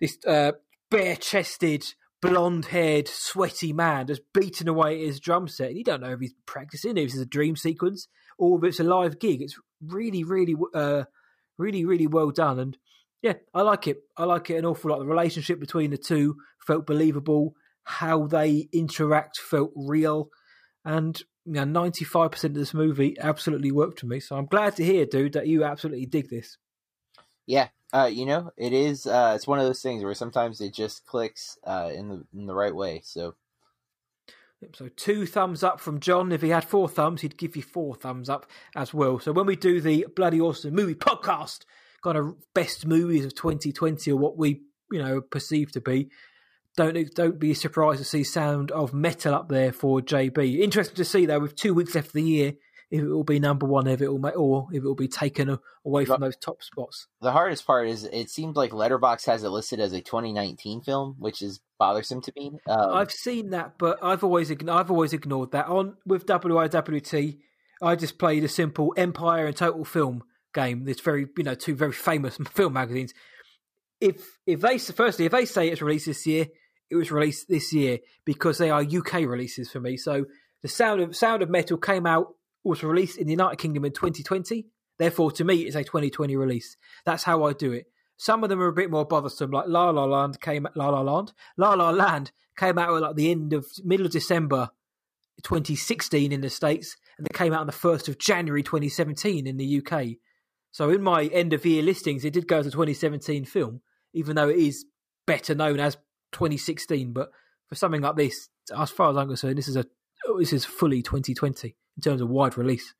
[0.00, 0.52] this uh,
[0.90, 5.68] bare-chested, blonde-haired, sweaty man just beating away at his drum set.
[5.68, 8.80] And you don't know if he's practicing, if it's a dream sequence, or if it's
[8.80, 9.42] a live gig.
[9.42, 11.04] It's really, really, uh,
[11.58, 12.58] really, really well done.
[12.58, 12.78] And
[13.22, 13.98] yeah, I like it.
[14.16, 14.98] I like it an awful lot.
[14.98, 17.54] The relationship between the two felt believable.
[17.84, 20.28] How they interact felt real,
[20.84, 24.20] and ninety-five percent of this movie absolutely worked for me.
[24.20, 26.58] So I'm glad to hear, dude, that you absolutely dig this.
[27.46, 29.06] Yeah, uh, you know, it is.
[29.06, 32.46] Uh, it's one of those things where sometimes it just clicks uh, in the in
[32.46, 33.02] the right way.
[33.04, 33.34] So
[34.74, 36.32] So two thumbs up from John.
[36.32, 39.18] If he had four thumbs, he'd give you four thumbs up as well.
[39.18, 41.60] So when we do the bloody awesome movie podcast,
[42.02, 46.08] kind of best movies of 2020 or what we you know perceive to be,
[46.76, 50.60] don't don't be surprised to see Sound of Metal up there for JB.
[50.60, 52.54] Interesting to see though, with two weeks left of the year,
[52.92, 55.08] if it will be number one, if it will make, or if it will be
[55.08, 57.08] taken away from those top spots.
[57.22, 61.16] the hardest part is it seems like Letterboxd has it listed as a 2019 film,
[61.18, 62.52] which is bothersome to me.
[62.68, 65.68] Um, I've seen that, but I've always I've always ignored that.
[65.68, 67.38] On with WIWT,
[67.80, 70.86] I just played a simple Empire and Total Film game.
[70.86, 73.14] It's very you know two very famous film magazines.
[74.02, 76.46] If if they firstly if they say it's released this year,
[76.90, 79.96] it was released this year because they are UK releases for me.
[79.96, 80.26] So
[80.60, 83.92] the Sound of Sound of Metal came out was released in the United Kingdom in
[83.92, 84.66] 2020.
[84.98, 86.76] Therefore, to me, it's a 2020 release.
[87.04, 87.86] That's how I do it.
[88.16, 91.00] Some of them are a bit more bothersome, like La La Land came La La
[91.00, 91.32] Land.
[91.56, 94.70] La La Land came out at like the end of middle of December
[95.42, 99.56] 2016 in the States, and they came out on the first of January 2017 in
[99.56, 100.18] the UK.
[100.70, 103.80] So in my end of year listings, it did go as a 2017 film,
[104.12, 104.84] even though it is
[105.26, 105.96] better known as
[106.32, 107.12] 2016.
[107.12, 107.30] But
[107.68, 109.86] for something like this, as far as I'm concerned, this is a
[110.38, 112.94] this is fully 2020 in terms of wide release.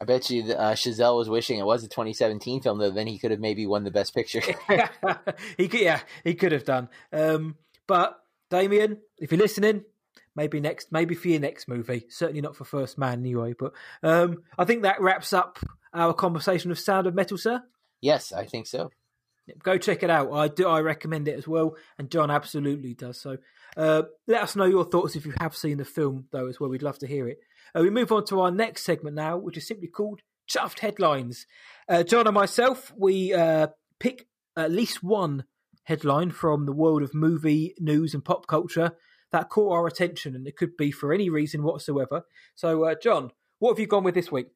[0.00, 2.90] I bet you that, uh, Chazelle was wishing it was a 2017 film, though.
[2.90, 4.40] Then he could have maybe won the Best Picture.
[5.56, 6.88] he could, yeah, he could have done.
[7.12, 8.18] Um, but
[8.50, 9.84] Damien, if you're listening,
[10.34, 12.06] maybe next, maybe for your next movie.
[12.08, 13.54] Certainly not for First Man anyway.
[13.56, 15.58] But um, I think that wraps up
[15.94, 17.62] our conversation of Sound of Metal, sir.
[18.00, 18.90] yes, I think so.
[19.62, 20.32] Go check it out.
[20.32, 20.68] I do.
[20.68, 23.20] I recommend it as well, and John absolutely does.
[23.20, 23.38] So,
[23.76, 26.70] uh, let us know your thoughts if you have seen the film, though, as well.
[26.70, 27.40] We'd love to hear it.
[27.76, 31.46] Uh, we move on to our next segment now, which is simply called Chuffed Headlines.
[31.88, 35.44] Uh, John and myself, we uh, pick at least one
[35.84, 38.92] headline from the world of movie news and pop culture
[39.32, 42.22] that caught our attention, and it could be for any reason whatsoever.
[42.54, 44.48] So, uh, John, what have you gone with this week?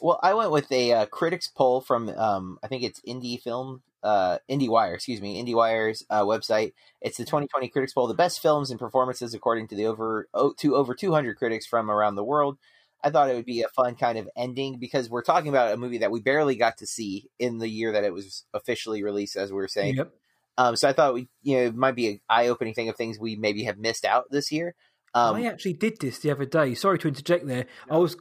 [0.00, 3.82] Well, I went with a uh, critics poll from um, I think it's Indie Film,
[4.02, 6.72] uh, IndieWire, excuse me, IndieWire's uh, website.
[7.00, 10.54] It's the 2020 critics poll, the best films and performances according to the over oh,
[10.58, 12.58] to over 200 critics from around the world.
[13.02, 15.76] I thought it would be a fun kind of ending because we're talking about a
[15.76, 19.36] movie that we barely got to see in the year that it was officially released,
[19.36, 19.96] as we were saying.
[19.96, 20.12] Yep.
[20.58, 23.18] Um, so I thought we, you know, it might be an eye-opening thing of things
[23.18, 24.74] we maybe have missed out this year.
[25.14, 26.74] Um, I actually did this the other day.
[26.74, 27.66] Sorry to interject there.
[27.90, 28.16] I was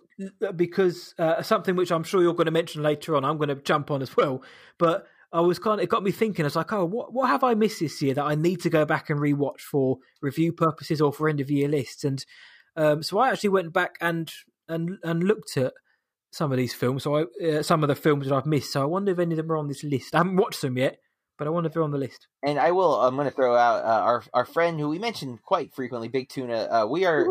[0.56, 3.24] because uh, something which I'm sure you're going to mention later on.
[3.24, 4.42] I'm going to jump on as well.
[4.78, 6.46] But I was kind of it got me thinking.
[6.46, 8.70] I was like, oh, what what have I missed this year that I need to
[8.70, 12.04] go back and rewatch for review purposes or for end of year lists?
[12.04, 12.26] And
[12.76, 14.32] um, so I actually went back and
[14.68, 15.74] and and looked at
[16.32, 17.04] some of these films.
[17.04, 18.74] So I, uh, some of the films that I've missed.
[18.74, 20.16] So I wonder if any of them are on this list.
[20.16, 21.00] I haven't watched them yet,
[21.38, 22.28] but I wonder if they're on the list.
[22.44, 22.96] and I will.
[22.96, 26.30] I'm going to throw out uh, our our friend who we mentioned quite frequently, Big
[26.30, 26.68] Tuna.
[26.72, 27.28] Uh, we are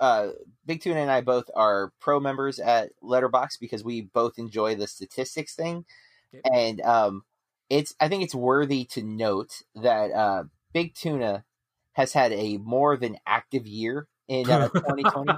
[0.00, 0.28] uh,
[0.66, 4.86] Big Tuna and I both are pro members at Letterboxd because we both enjoy the
[4.86, 5.84] statistics thing,
[6.32, 6.42] Yep.
[6.52, 7.24] and um,
[7.68, 11.44] it's I think it's worthy to note that uh, Big Tuna
[11.92, 15.32] has had a more than active year in uh, 2020.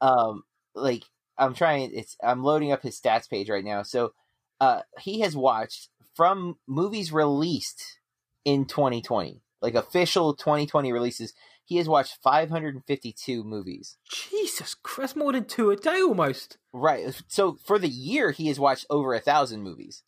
[0.00, 0.42] um,
[0.74, 1.04] like
[1.36, 3.82] I'm trying, it's I'm loading up his stats page right now.
[3.82, 4.12] So
[4.60, 8.00] uh, he has watched from movies released
[8.44, 11.32] in 2020, like official 2020 releases.
[11.64, 13.98] He has watched 552 movies.
[14.10, 16.56] Jesus Christ, more than two a day almost.
[16.72, 17.14] Right.
[17.28, 20.02] So for the year, he has watched over a thousand movies.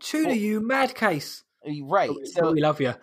[0.00, 1.44] Tuna, Well- you mad case.
[1.82, 2.10] Right.
[2.24, 2.94] So we love you.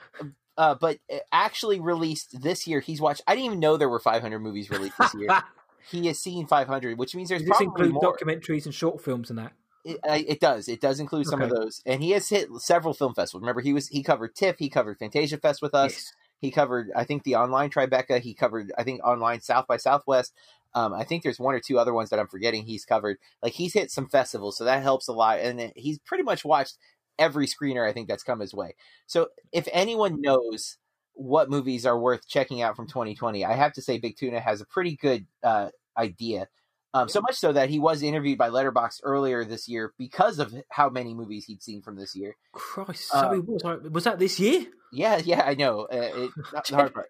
[0.58, 3.22] uh, but uh, actually released this year, he's watched.
[3.28, 5.30] I didn't even know there were 500 movies released this year.
[5.92, 8.02] he has seen 500, which means there's Does probably include more.
[8.16, 9.54] documentaries and short films and that?
[9.86, 10.68] It, it does.
[10.68, 13.42] It does include some of those, and he has hit several film festivals.
[13.42, 15.94] Remember, he was he covered TIFF, he covered Fantasia Fest with us.
[15.94, 16.14] Yes.
[16.40, 18.20] He covered, I think, the online Tribeca.
[18.20, 20.34] He covered, I think, online South by Southwest.
[20.74, 22.66] Um, I think there's one or two other ones that I'm forgetting.
[22.66, 23.18] He's covered.
[23.42, 25.40] Like he's hit some festivals, so that helps a lot.
[25.40, 26.78] And he's pretty much watched
[27.20, 28.76] every screener I think that's come his way.
[29.06, 30.78] So if anyone knows
[31.14, 34.62] what movies are worth checking out from 2020, I have to say Big Tuna has
[34.62, 36.48] a pretty good uh, idea.
[36.94, 40.54] Um, so much so that he was interviewed by Letterboxd earlier this year because of
[40.70, 42.36] how many movies he'd seen from this year.
[42.54, 44.66] Christ, Uh, so he was, was that this year?
[44.92, 45.82] Yeah, yeah, I know.
[45.82, 47.10] Uh, it, not the hard part.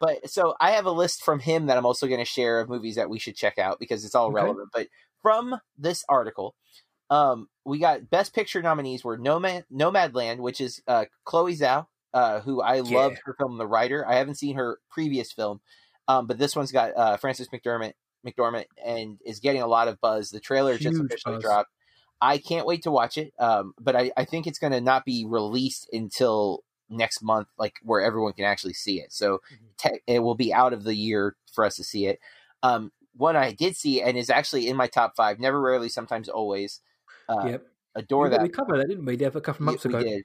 [0.00, 2.68] But so I have a list from him that I'm also going to share of
[2.68, 4.34] movies that we should check out because it's all Okay.
[4.34, 4.68] relevant.
[4.72, 4.88] But
[5.22, 6.54] from this article,
[7.10, 12.40] um, we got Best Picture nominees were Nomad Nomadland, which is uh, Chloe Zhao, uh,
[12.40, 12.92] who I Yeah.
[12.98, 14.06] loved her film The Rider.
[14.06, 15.60] I haven't seen her previous film,
[16.08, 17.94] um, but this one's got uh, Frances McDermott
[18.26, 20.30] McDormand and is getting a lot of buzz.
[20.30, 21.42] The trailer just officially buzz.
[21.42, 21.70] dropped.
[22.20, 25.04] I can't wait to watch it, um, but I, I think it's going to not
[25.04, 29.12] be released until next month, like where everyone can actually see it.
[29.12, 29.40] So
[29.78, 32.20] te- it will be out of the year for us to see it.
[32.62, 35.38] Um, one I did see and is actually in my top five.
[35.38, 36.80] Never, rarely, sometimes, always.
[37.28, 37.66] Uh, yep.
[37.94, 38.42] Adore we, that.
[38.42, 39.16] we covered that, didn't we?
[39.16, 40.02] Yeah, a couple months ago.
[40.02, 40.24] did.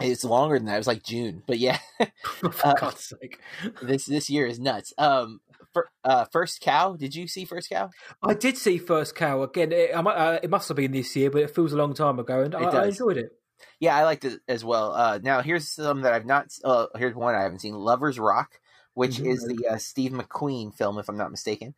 [0.00, 0.74] It's longer than that.
[0.74, 1.78] It was like June, but yeah,
[2.24, 3.40] For Uh, God's sake.
[3.82, 4.92] this this year is nuts.
[4.96, 5.40] Um,
[5.72, 6.94] for, uh, first cow.
[6.94, 7.90] Did you see first cow?
[8.22, 9.72] I did see First Cow again.
[9.72, 12.42] It, uh, it must have been this year, but it feels a long time ago,
[12.42, 13.32] and I, I enjoyed it.
[13.80, 14.92] Yeah, I liked it as well.
[14.92, 16.48] Uh, now here's some that I've not.
[16.64, 18.60] Uh, here's one I haven't seen: Lovers Rock,
[18.94, 19.26] which Mhm.
[19.32, 21.74] is the uh, Steve McQueen film, if I'm not mistaken.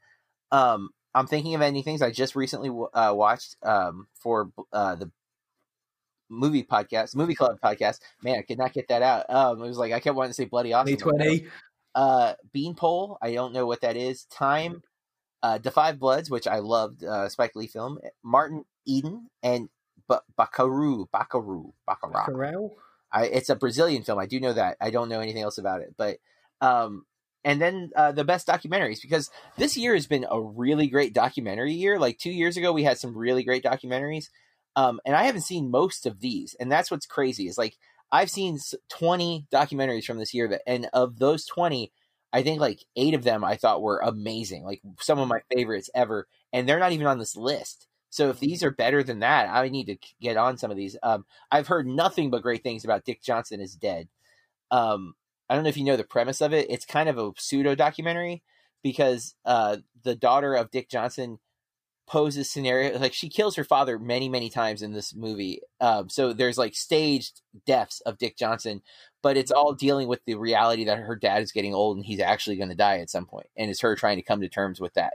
[0.51, 2.03] Um, I'm thinking of ending things.
[2.03, 5.11] I just recently uh, watched um, for uh, the
[6.29, 8.01] movie podcast, movie club podcast.
[8.23, 9.29] Man, I could not get that out.
[9.29, 10.93] Um, it was like I kept wanting to say bloody awesome.
[10.93, 11.47] Me twenty.
[11.95, 13.19] Uh, Beanpole.
[13.21, 14.25] I don't know what that is.
[14.27, 14.83] Time.
[15.43, 17.99] Uh, The Five Bloods, which I loved, uh, Spike Lee film.
[18.23, 19.69] Martin Eden and
[20.11, 22.27] ba- Baccaru, Baccaru, Baccarat.
[22.27, 22.73] Corral.
[23.13, 24.19] I, it's a Brazilian film.
[24.19, 24.77] I do know that.
[24.81, 25.95] I don't know anything else about it.
[25.97, 26.19] But
[26.61, 27.07] um,
[27.45, 31.73] and then uh, the best documentaries because this year has been a really great documentary
[31.73, 31.99] year.
[31.99, 34.27] Like two years ago, we had some really great documentaries,
[34.77, 36.55] um, and I haven't seen most of these.
[36.61, 37.77] And that's what's crazy is like
[38.13, 41.93] I've seen twenty documentaries from this year, that, and of those twenty,
[42.33, 45.91] I think like eight of them I thought were amazing, like some of my favorites
[45.95, 47.87] ever, and they're not even on this list.
[48.11, 50.97] So if these are better than that, I need to get on some of these.
[51.03, 54.09] Um, I've heard nothing but great things about Dick Johnson is dead.
[54.71, 55.15] Um,
[55.49, 56.71] I don't know if you know the premise of it.
[56.71, 58.43] It's kind of a pseudo documentary
[58.83, 61.39] because uh, the daughter of Dick Johnson
[62.07, 65.61] poses scenario like she kills her father many many times in this movie.
[65.81, 68.83] Um, so there's like staged deaths of Dick Johnson,
[69.23, 72.19] but it's all dealing with the reality that her dad is getting old and he's
[72.19, 74.81] actually going to die at some point, and it's her trying to come to terms
[74.81, 75.15] with that.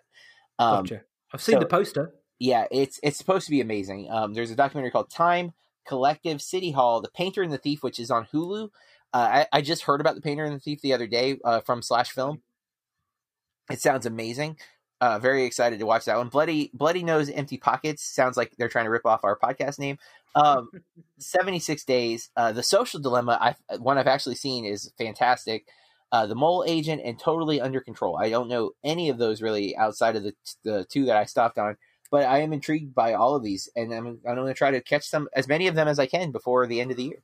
[0.57, 1.01] Um, Gotcha.
[1.33, 2.13] I've seen so- the poster.
[2.39, 4.09] Yeah, it's it's supposed to be amazing.
[4.11, 5.53] Um, there's a documentary called Time
[5.85, 8.69] Collective City Hall, The Painter and the Thief, which is on Hulu.
[9.13, 11.61] Uh, I, I just heard about The Painter and the Thief the other day uh,
[11.61, 12.41] from Slash Film.
[13.71, 14.57] It sounds amazing.
[15.01, 16.29] Uh, very excited to watch that one.
[16.29, 19.97] Bloody Bloody Nose Empty Pockets sounds like they're trying to rip off our podcast name.
[20.35, 20.69] Um,
[21.19, 22.29] 76 Days.
[22.35, 25.67] Uh, the Social Dilemma, I one I've actually seen is fantastic.
[26.11, 28.17] Uh, the Mole Agent and Totally Under Control.
[28.17, 31.57] I don't know any of those really outside of the the two that I stopped
[31.57, 31.77] on
[32.11, 34.81] but I am intrigued by all of these, and I'm I'm going to try to
[34.81, 37.21] catch some as many of them as I can before the end of the year.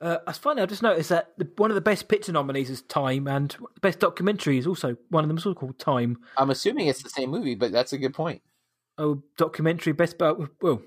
[0.00, 0.62] Uh, it's funny.
[0.62, 3.80] I just noticed that the, one of the best picture nominees is Time, and the
[3.80, 5.36] best documentary is also one of them.
[5.36, 6.18] Is also called Time.
[6.36, 8.42] I'm assuming it's the same movie, but that's a good point.
[8.96, 10.16] Oh, documentary best.
[10.16, 10.82] But well,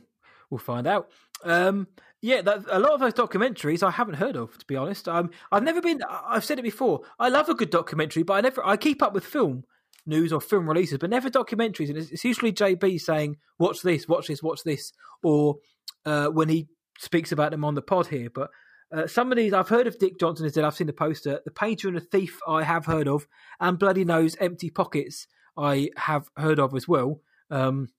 [0.50, 1.10] we'll find out.
[1.44, 1.88] Um,
[2.22, 4.58] yeah, that, a lot of those documentaries I haven't heard of.
[4.58, 6.02] To be honest, um, I've never been.
[6.10, 7.02] I've said it before.
[7.20, 8.66] I love a good documentary, but I never.
[8.66, 9.66] I keep up with film
[10.06, 11.90] news or film releases, but never documentaries.
[11.90, 14.92] And it's, it's usually JB saying, "Watch this, watch this, watch this,"
[15.24, 15.58] or
[16.06, 16.68] uh, when he
[17.00, 18.30] speaks about them on the pod here.
[18.34, 18.50] But
[18.94, 19.98] uh, some of these I've heard of.
[19.98, 20.64] Dick Johnson is dead.
[20.64, 21.42] I've seen the poster.
[21.44, 23.28] The Painter and the Thief I have heard of,
[23.60, 27.22] and Bloody Nose, Empty Pockets I have heard of as well.
[27.50, 27.90] Um,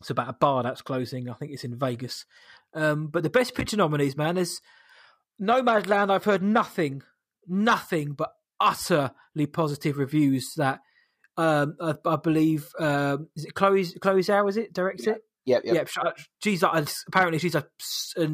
[0.00, 1.28] it's about a bar that's closing.
[1.28, 2.26] I think it's in Vegas.
[2.74, 4.60] Um, but the best picture nominees, man, is
[5.40, 6.10] Nomadland.
[6.10, 7.02] I've heard nothing,
[7.46, 10.52] nothing but utterly positive reviews.
[10.56, 10.80] That
[11.36, 14.48] um, I, I believe um, is it Chloe Chloe Zhao?
[14.48, 15.22] Is it directs it?
[15.44, 15.74] Yep, yep.
[15.74, 15.84] Yeah,
[16.16, 17.66] sh- she's like, apparently she's a,
[18.16, 18.28] a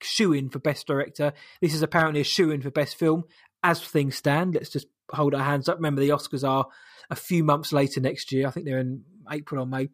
[0.00, 1.32] shoe in for best director.
[1.60, 3.24] This is apparently a shoe in for best film.
[3.62, 5.76] As things stand, let's just hold our hands up.
[5.76, 6.66] Remember, the Oscars are
[7.10, 8.46] a few months later next year.
[8.46, 9.88] I think they're in April or May.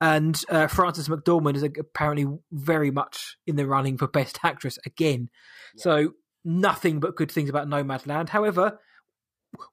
[0.00, 5.30] And uh, Frances McDormand is apparently very much in the running for best actress again.
[5.76, 6.12] So
[6.44, 8.28] nothing but good things about Nomadland.
[8.28, 8.78] However,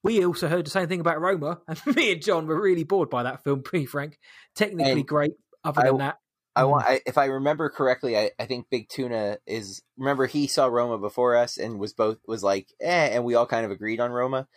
[0.03, 3.09] we also heard the same thing about Roma, and me and John were really bored
[3.09, 3.63] by that film.
[3.63, 4.17] Pretty frank,
[4.55, 5.33] technically And great.
[5.63, 6.17] Other I- than that,
[6.55, 9.81] I want, I, if I remember correctly, I, I think Big Tuna is.
[9.97, 13.47] Remember, he saw Roma before us and was both was like, eh, and we all
[13.47, 14.47] kind of agreed on Roma.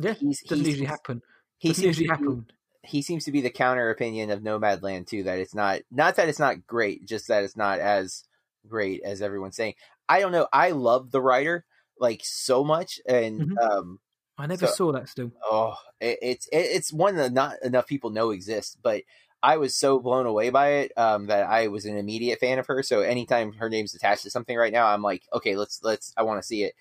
[0.00, 1.22] yeah, He's, doesn't he usually happen.
[1.58, 2.46] He Doesn't usually be- happen.
[2.82, 5.22] he seems to be the counter opinion of Nomadland too.
[5.24, 8.24] That it's not not that it's not great, just that it's not as
[8.66, 9.74] great as everyone's saying.
[10.08, 10.48] I don't know.
[10.52, 11.64] I love the Rider
[12.00, 13.58] like so much, and Mhm.
[13.60, 14.00] um,
[14.38, 15.32] I never So- saw that still.
[15.50, 18.76] oh, it, it's it's one that not enough people know exists.
[18.80, 19.02] But
[19.42, 22.66] I was so blown away by it um, that I was an immediate fan of
[22.66, 22.82] her.
[22.82, 26.12] So anytime her name's attached to something right now, I'm like, okay, let's let's.
[26.16, 26.74] I want to see it.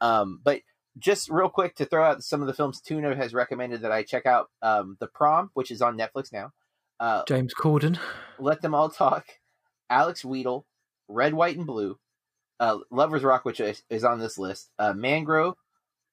[0.00, 0.60] Um, but
[0.98, 4.02] just real quick to throw out some of the films Tuna has recommended that I
[4.02, 4.50] check out.
[4.62, 6.52] Um, the Prom, which is on Netflix now.
[7.00, 7.98] Uh, James Corden.
[8.40, 9.26] let Them All Talk,
[9.88, 10.64] Alex Wheatle,
[11.06, 11.96] Red, White, and Blue,
[12.58, 15.54] uh, Lovers Rock, which is, is on this list, uh, Mangrove,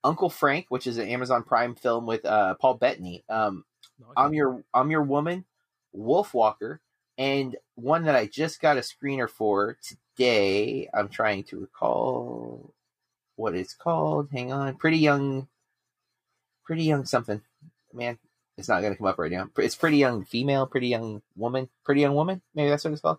[0.06, 3.66] Uncle Frank, which is an Amazon Prime film with uh, Paul Bettany, um,
[4.16, 5.46] I'm Your I'm Your Woman,
[5.94, 6.80] Wolf Walker,
[7.18, 10.88] and one that I just got a screener for today.
[10.94, 12.72] I'm trying to recall
[13.36, 14.30] what it's called.
[14.32, 15.48] Hang on, Pretty Young,
[16.66, 17.42] Pretty Young something.
[17.92, 18.20] Man,
[18.60, 19.50] it's not going to come up right now.
[19.58, 22.44] It's Pretty Young Female, Pretty Young Woman, Pretty Young Woman.
[22.54, 23.18] Maybe that's what it's called.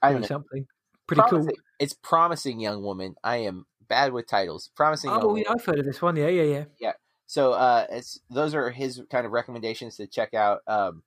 [0.00, 0.28] I don't know.
[0.28, 0.66] something
[1.06, 1.48] pretty cool.
[1.78, 3.16] It's Promising Young Woman.
[3.22, 4.70] I am bad with titles.
[4.74, 6.16] Promising Oh, yeah, I've heard of this one.
[6.16, 6.64] Yeah, yeah, yeah.
[6.78, 6.92] Yeah.
[7.26, 10.60] So uh, it's those are his kind of recommendations to check out.
[10.66, 11.02] Um,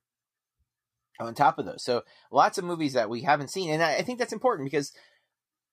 [1.18, 4.02] on top of those, so lots of movies that we haven't seen, and I, I
[4.02, 4.92] think that's important because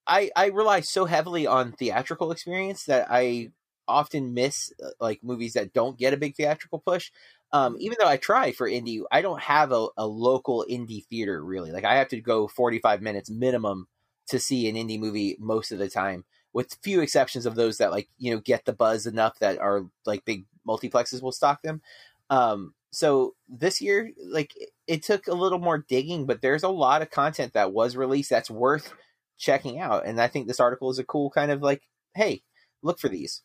[0.05, 3.51] I I rely so heavily on theatrical experience that I
[3.87, 7.11] often miss uh, like movies that don't get a big theatrical push.
[7.53, 11.43] Um, even though I try for indie, I don't have a, a local indie theater
[11.43, 11.71] really.
[11.71, 13.87] Like I have to go forty five minutes minimum
[14.29, 16.25] to see an indie movie most of the time
[16.57, 19.85] with few exceptions of those that like you know get the buzz enough that are
[20.07, 21.81] like big multiplexes will stock them.
[22.29, 26.69] Um so this year like it- it took a little more digging but there's a
[26.69, 28.93] lot of content that was released that's worth
[29.37, 30.05] checking out.
[30.07, 31.83] And i think this article is a cool kind of like
[32.15, 32.43] hey
[32.83, 33.43] look for these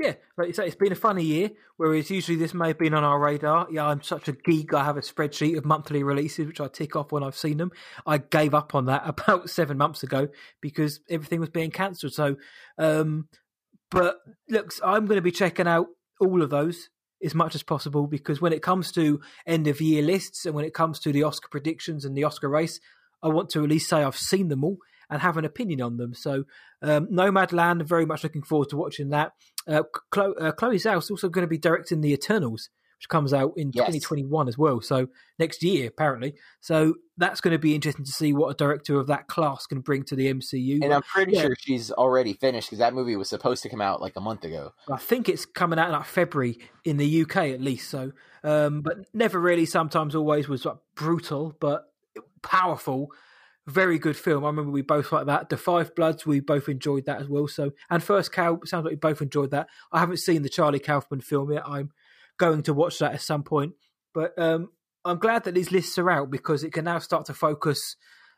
[0.00, 1.50] Yeah, like you say, it's been a funny year.
[1.76, 3.66] Whereas usually this may have been on our radar.
[3.70, 4.72] Yeah, I'm such a geek.
[4.72, 7.70] I have a spreadsheet of monthly releases which I tick off when I've seen them.
[8.06, 10.28] I gave up on that about seven months ago
[10.62, 12.14] because everything was being cancelled.
[12.14, 12.36] So,
[12.78, 13.28] um,
[13.90, 16.88] but look, I'm going to be checking out all of those
[17.22, 20.64] as much as possible because when it comes to end of year lists and when
[20.64, 22.80] it comes to the Oscar predictions and the Oscar race,
[23.22, 24.78] I want to at least say I've seen them all
[25.10, 26.14] and have an opinion on them.
[26.14, 26.44] So,
[26.82, 29.32] um, Nomadland, very much looking forward to watching that.
[29.66, 33.32] Uh, Chloe, uh, Chloe Zhao is also going to be directing The Eternals, which comes
[33.34, 33.86] out in Yes.
[33.86, 34.80] 2021 as well.
[34.80, 36.34] So next year, apparently.
[36.60, 39.80] So that's going to be interesting to see what a director of that class can
[39.80, 40.82] bring to the MCU.
[40.82, 41.42] and i'm pretty Yeah.
[41.42, 44.44] sure she's already finished because that movie was supposed to come out like a month
[44.44, 47.90] ago I think it's coming out in like February in the UK at least.
[47.90, 48.12] So,
[48.44, 49.66] um, but Never Rarely.
[49.66, 51.92] Sometimes, always was like brutal, but
[52.42, 53.08] powerful.
[53.70, 54.44] Very good film.
[54.44, 55.48] I remember we both like that.
[55.48, 57.46] The Five Bloods, we both enjoyed that as well.
[57.46, 59.68] So, and First Cow sounds like we both enjoyed that.
[59.92, 61.62] I haven't seen the Charlie Kaufman film yet.
[61.66, 61.90] I'm
[62.38, 63.74] going to watch that at some point.
[64.12, 64.70] But um,
[65.04, 67.96] I'm glad that these lists are out because it can now start to focus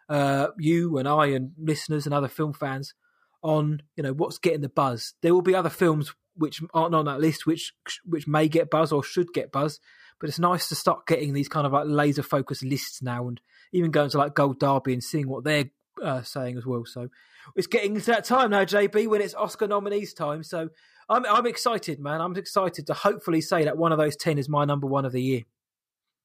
[0.09, 2.95] uh, you and I and listeners and other film fans
[3.43, 5.15] on you know what's getting the buzz.
[5.23, 7.73] There will be other films which aren't on that list which
[8.05, 9.81] which may get buzz or should get buzz,
[10.21, 13.41] but it's nice to start getting these kind of like laser focused lists now and
[13.73, 15.71] even going to like Gold Derby and seeing what they're
[16.03, 16.85] uh, saying as well.
[16.85, 17.09] So
[17.57, 20.43] it's getting to that time now, JB, when it's Oscar nominees time.
[20.43, 20.69] So
[21.09, 22.21] I'm I'm excited, man.
[22.21, 25.13] I'm excited to hopefully say that one of those ten is my number one of
[25.13, 25.43] the year.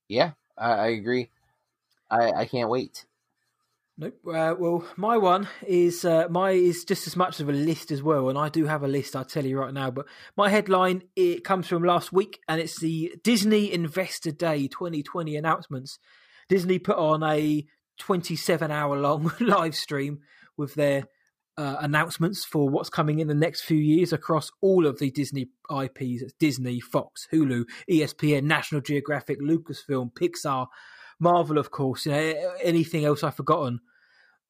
[0.07, 1.29] yeah i, I agree
[2.09, 3.05] I, I can't wait
[3.99, 4.13] Nope.
[4.27, 8.03] Uh, well, my one is uh, my is just as much of a list as
[8.03, 9.15] well, and I do have a list.
[9.15, 9.89] I'll tell you right now.
[9.89, 10.05] But
[10.35, 15.97] my headline it comes from last week, and it's the Disney Investor Day 2020 announcements.
[16.49, 17.65] Disney put on a
[17.99, 20.19] 27 hour long live stream
[20.55, 21.05] with their
[21.57, 25.47] uh, announcements for what's coming in the next few years across all of the Disney
[25.71, 26.21] IPs.
[26.21, 30.67] It's Disney, Fox, Hulu, ESPN, National Geographic, Lucasfilm, Pixar,
[31.19, 32.05] Marvel, of course.
[32.05, 33.79] You know, anything else I've forgotten.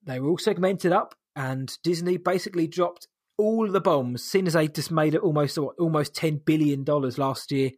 [0.03, 4.23] they were all segmented up, and Disney basically dropped all the bombs.
[4.23, 7.71] Seeing as they just made it almost almost ten billion dollars last year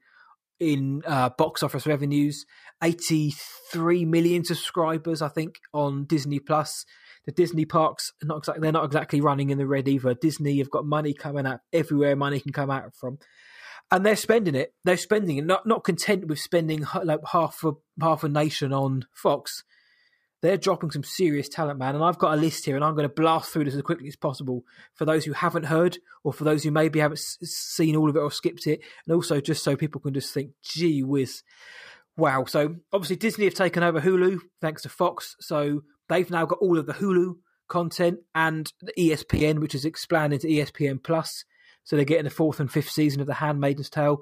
[0.60, 2.46] in uh, box office revenues,
[2.84, 3.34] eighty
[3.72, 6.86] three million subscribers, I think, on Disney Plus.
[7.26, 10.14] The Disney parks not exactly they're not exactly running in the red either.
[10.14, 13.20] Disney have got money coming out everywhere money can come out from.
[13.92, 14.74] And they're spending it.
[14.84, 15.46] They're spending it.
[15.46, 19.64] Not not content with spending like half a half a nation on Fox
[20.42, 21.96] they're dropping some serious talent, man.
[21.96, 24.08] And I've got a list here, and I'm going to blast through this as quickly
[24.08, 24.64] as possible
[24.94, 28.20] for those who haven't heard, or for those who maybe haven't seen all of it
[28.20, 31.44] or skipped it, and also just so people can just think, "Gee whiz,
[32.16, 36.60] wow!" So obviously Disney have taken over Hulu thanks to Fox, so they've now got
[36.60, 37.36] all of the Hulu
[37.68, 41.46] content and the ESPN, which is expanded to ESPN Plus.
[41.84, 44.22] So they're getting the fourth and fifth season of The Handmaid's Tale.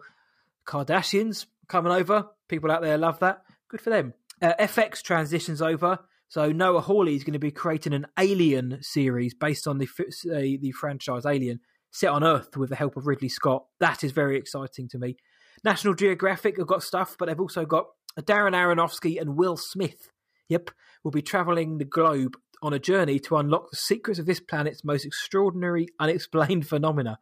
[0.65, 2.27] Kardashians coming over.
[2.47, 3.41] People out there love that.
[3.69, 4.13] Good for them.
[4.41, 5.99] Uh, FX transitions over.
[6.29, 10.59] So Noah Hawley is going to be creating an Alien series based on the uh,
[10.61, 11.61] the franchise Alien,
[11.91, 13.65] set on Earth with the help of Ridley Scott.
[13.79, 15.15] That is very exciting to me.
[15.63, 17.87] National Geographic have got stuff, but they've also got
[18.19, 20.09] Darren Aronofsky and Will Smith.
[20.49, 20.71] Yep,
[21.03, 24.83] will be traveling the globe on a journey to unlock the secrets of this planet's
[24.83, 27.19] most extraordinary unexplained phenomena.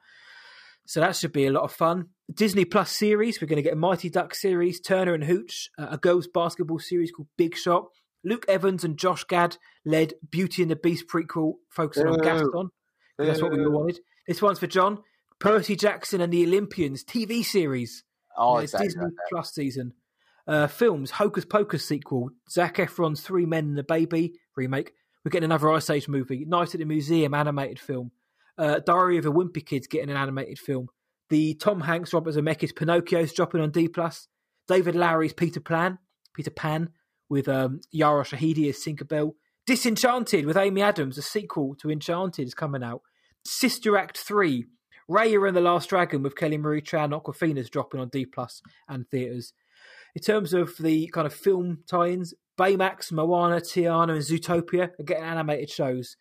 [0.85, 2.09] So that should be a lot of fun.
[2.33, 5.87] Disney Plus series, we're going to get a Mighty Duck series, Turner and Hooch, uh,
[5.91, 7.87] a girls basketball series called Big Shot.
[8.23, 12.19] Luke Evans and Josh Gad led Beauty and the Beast prequel, focusing on.
[12.19, 12.69] Gaston.
[13.17, 13.99] That's what we all wanted.
[14.27, 14.99] This one's for John.
[15.39, 18.03] Percy Jackson and the Olympians TV series.
[18.37, 19.05] Oh, it's Disney.
[19.29, 19.93] Plus season.
[20.47, 24.91] Uh, films, Hocus Pocus sequel, Zac Efron's Three Men and a Baby remake.
[25.23, 26.45] We're getting another Ice Age movie.
[26.45, 28.11] Night at the Museum animated film.
[28.57, 30.87] Uh, Diary of a Wimpy Kid's getting an animated film.
[31.29, 33.89] The Tom Hanks, Robert Zemeckis Pinocchio's dropping on D.
[34.67, 35.97] David Lowery's Peter Pan,
[36.33, 36.89] Peter Pan,
[37.29, 39.33] with um, Yara Shahidi as Tinkerbell.
[39.65, 43.01] Disenchanted with Amy Adams, a sequel to Enchanted, is coming out.
[43.43, 44.65] Sister Act 3,
[45.09, 49.07] Raya and the Last Dragon with Kelly Marie Tran Awkwafina's dropping on D Plus and
[49.09, 49.53] theatres.
[50.15, 55.23] In terms of the kind of film tie-ins, Baymax, Moana, Tiana, and Zootopia are getting
[55.23, 56.15] animated shows.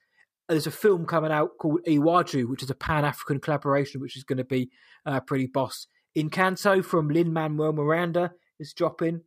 [0.48, 4.38] There's a film coming out called Iwaju, which is a Pan-African collaboration, which is going
[4.38, 4.70] to be
[5.06, 5.86] uh, pretty boss.
[6.16, 9.22] Encanto from Lin Manuel Miranda is dropping.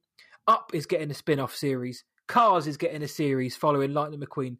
[0.47, 2.03] Up is getting a spin-off series.
[2.27, 4.57] Cars is getting a series following Lightning McQueen.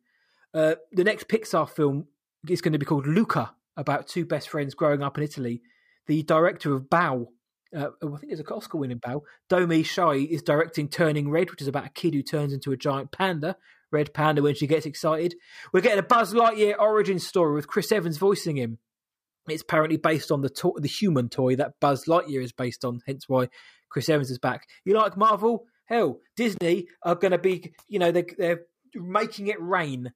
[0.54, 2.08] Uh, the next Pixar film
[2.50, 5.62] is going to be called Luca, about two best friends growing up in Italy.
[6.08, 7.28] The director of Bao,
[7.76, 11.68] uh, I think it's an Oscar-winning Bao, Domee Shi, is directing Turning Red, which is
[11.68, 13.58] about a kid who turns into a giant panda.
[13.92, 15.36] Red panda when she gets excited.
[15.72, 18.80] We're getting a Buzz Lightyear origin story with Chris Evans voicing him.
[19.48, 23.02] It's apparently based on the to- the human toy that Buzz Lightyear is based on,
[23.08, 23.48] hence why
[23.90, 24.68] Chris Evans is back.
[24.84, 25.66] You like Marvel?
[25.86, 28.62] Hell, Disney are going to be, you know, they're, they're
[28.94, 30.12] making it rain.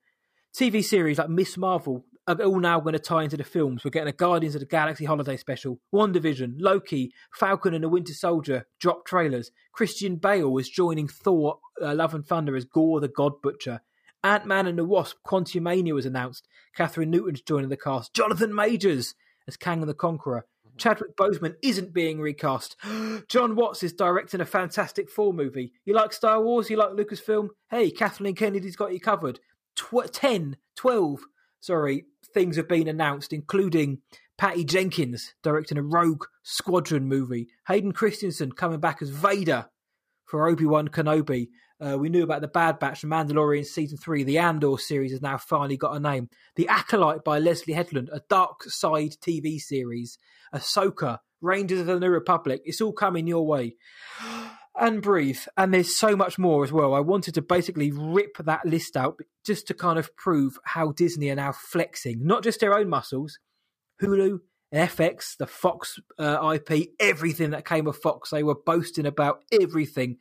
[0.54, 3.84] TV series like Miss Marvel are all now going to tie into the films.
[3.84, 8.14] We're getting a Guardians of the Galaxy holiday special, WandaVision, Loki, Falcon and the Winter
[8.14, 9.52] Soldier drop trailers.
[9.74, 13.82] Christian Bale is joining Thor: uh, Love and Thunder as Gorr the God Butcher.
[14.24, 16.48] Ant Man and the Wasp: Quantumania was announced.
[16.78, 18.14] Kathryn Newton's joining the cast.
[18.14, 19.16] Jonathan Majors
[19.48, 20.46] as Kang the Conqueror.
[20.78, 22.76] Chadwick Boseman isn't being recast.
[23.28, 25.74] Jon Watts is directing a Fantastic Four movie.
[25.86, 26.70] You like Star Wars?
[26.70, 27.50] You like Lucasfilm?
[27.70, 29.40] Hey, Kathleen Kennedy's got you covered.
[29.76, 31.20] Tw- 10, 12,
[31.62, 34.00] sorry, things have been announced, including
[34.38, 37.48] Patty Jenkins directing a Rogue Squadron movie.
[37.68, 39.68] Hayden Christensen coming back as Vader
[40.26, 41.48] for Obi Wan Kenobi.
[41.80, 44.24] Uh, we knew about the Bad Batch, the Mandalorian season three.
[44.24, 46.30] The Andor series has now finally got a name.
[46.56, 50.20] The Acolyte by Leslie Headland, a dark side TV series.
[50.54, 52.62] Ahsoka, Rangers of the New Republic.
[52.66, 53.78] It's all coming your way.
[54.80, 55.40] And breathe.
[55.58, 56.94] And there's so much more as well.
[56.94, 61.30] I wanted to basically rip that list out just to kind of prove how Disney
[61.30, 63.38] are now flexing, not just their own muscles,
[64.02, 64.40] Hulu,
[64.74, 68.30] FX, the Fox uh, IP, everything that came with Fox.
[68.30, 70.18] They were boasting about everything.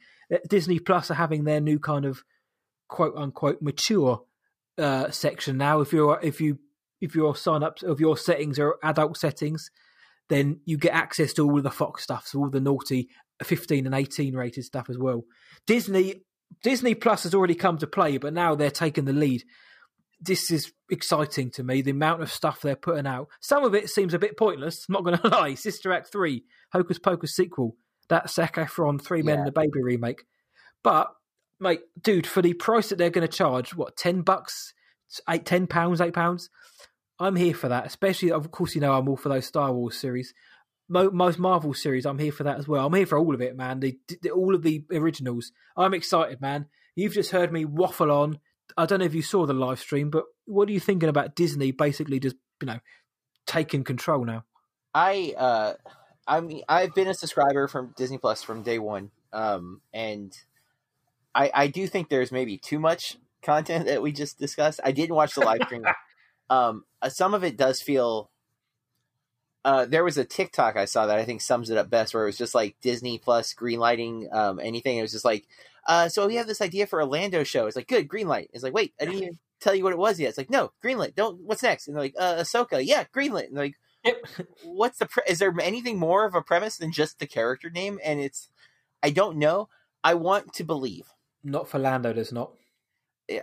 [0.48, 2.24] Disney Plus are having their new kind of
[2.88, 4.22] quote unquote mature
[4.78, 5.80] uh, section now.
[5.80, 6.58] If you're if you
[7.00, 9.70] if your sign ups of your settings are adult settings,
[10.28, 13.08] then you get access to all of the Fox stuff, so all the naughty
[13.44, 15.24] 15 and 18 rated stuff as well.
[15.66, 16.22] Disney
[16.62, 19.44] Disney Plus has already come to play, but now they're taking the lead.
[20.20, 21.80] This is exciting to me.
[21.80, 23.28] The amount of stuff they're putting out.
[23.40, 24.84] Some of it seems a bit pointless.
[24.88, 25.54] I'm not going to lie.
[25.54, 27.76] Sister Act three, Hocus Pocus sequel,
[28.08, 29.40] that Zac Efron Three Men Yeah.
[29.40, 30.24] and a Baby remake.
[30.82, 31.08] But
[31.58, 34.74] mate, dude, for the price that they're going to charge, what ten bucks,
[35.28, 36.50] eight, ten pounds, eight pounds.
[37.18, 37.84] I'm here for that.
[37.86, 40.32] Especially, of course, you know I'm all for those Star Wars series.
[40.90, 42.84] Mo- most Marvel series, I'm here for that as well.
[42.84, 43.78] I'm here for all of it, man.
[43.78, 45.52] The, the, all of the originals.
[45.76, 46.66] I'm excited, man.
[46.96, 48.40] You've just heard me waffle on.
[48.76, 51.36] I don't know if you saw the live stream, but what are you thinking about
[51.36, 52.80] Disney basically just you know
[53.46, 54.44] taking control now?
[54.92, 55.74] I uh
[56.26, 59.10] I mean I've been a subscriber from Disney Plus from day one.
[59.32, 60.36] Um and
[61.34, 64.80] I I do think there's maybe too much content that we just discussed.
[64.84, 65.84] I didn't watch the live stream.
[66.50, 68.30] um uh, some of it does feel
[69.64, 72.24] uh, there was a TikTok I saw that I think sums it up best, where
[72.24, 74.96] it was just like Disney Plus greenlighting um, anything.
[74.98, 75.46] It was just like,
[75.86, 77.66] uh, so we have this idea for a Lando show.
[77.66, 78.48] It's like, good, greenlight.
[78.52, 80.30] It's like, wait, I didn't even tell you what it was yet.
[80.30, 81.14] It's like, no, greenlight.
[81.14, 81.40] Don't.
[81.40, 81.88] What's next?
[81.88, 82.84] And they're like, uh, Ahsoka.
[82.84, 83.48] Yeah, greenlight.
[83.48, 84.16] And they're like, Yep.
[84.64, 85.06] what's the?
[85.06, 87.98] Pre- is there anything more of a premise than just the character name?
[88.02, 88.48] And it's,
[89.02, 89.68] I don't know.
[90.02, 91.04] I want to believe.
[91.44, 92.52] Not for Lando, there's not.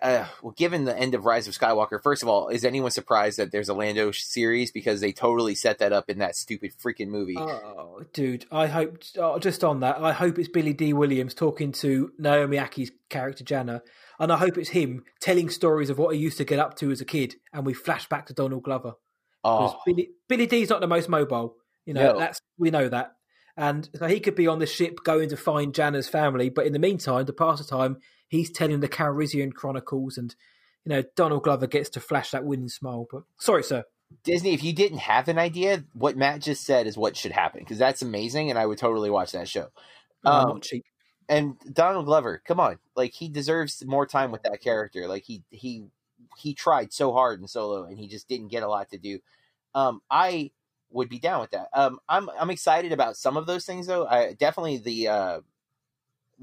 [0.01, 3.39] Uh, well, given the end of Rise of Skywalker, first of all, is anyone surprised
[3.39, 7.07] that there's a Lando series because they totally set that up in that stupid freaking
[7.07, 7.37] movie?
[7.37, 11.71] Oh, dude, I hope oh, just on that, I hope it's Billy Dee Williams talking
[11.73, 13.81] to Naomi Ackie's character Jannah,
[14.19, 16.91] and I hope it's him telling stories of what he used to get up to
[16.91, 18.93] as a kid, and we flash back to Donald Glover.
[19.43, 22.13] oh, Billy, Billy Dee's not the most mobile, you know.
[22.13, 22.19] No.
[22.19, 23.13] That's we know that,
[23.55, 26.73] and so he could be on the ship going to find Jannah's family, but in
[26.73, 27.97] the meantime, to pass the time,
[28.27, 30.35] he's telling the Calrissian Chronicles, and
[30.85, 33.07] you know Donald Glover gets to flash that winning smile.
[33.11, 33.83] But sorry, sir.
[34.23, 37.59] Disney, if you didn't have an idea, what Matt just said is what should happen
[37.59, 39.67] because that's amazing, and I would totally watch that show.
[40.23, 40.85] Um, cheap.
[41.29, 45.07] and Donald Glover, come on, like he deserves more time with that character.
[45.07, 45.85] Like he he
[46.37, 49.19] he tried so hard in Solo, and he just didn't get a lot to do.
[49.75, 50.51] Um, I
[50.89, 51.67] would be down with that.
[51.73, 54.05] Um, I'm I'm excited about some of those things though.
[54.05, 55.39] I definitely the uh,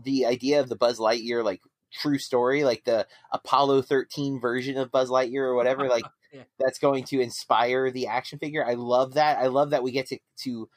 [0.03, 1.61] the idea of the Buzz Lightyear like
[1.95, 6.42] true story, like the Apollo 13 version of Buzz Lightyear or whatever, like Yeah.
[6.59, 8.66] that's going to inspire the action figure.
[8.66, 9.38] I love that.
[9.38, 10.68] I love that we get to to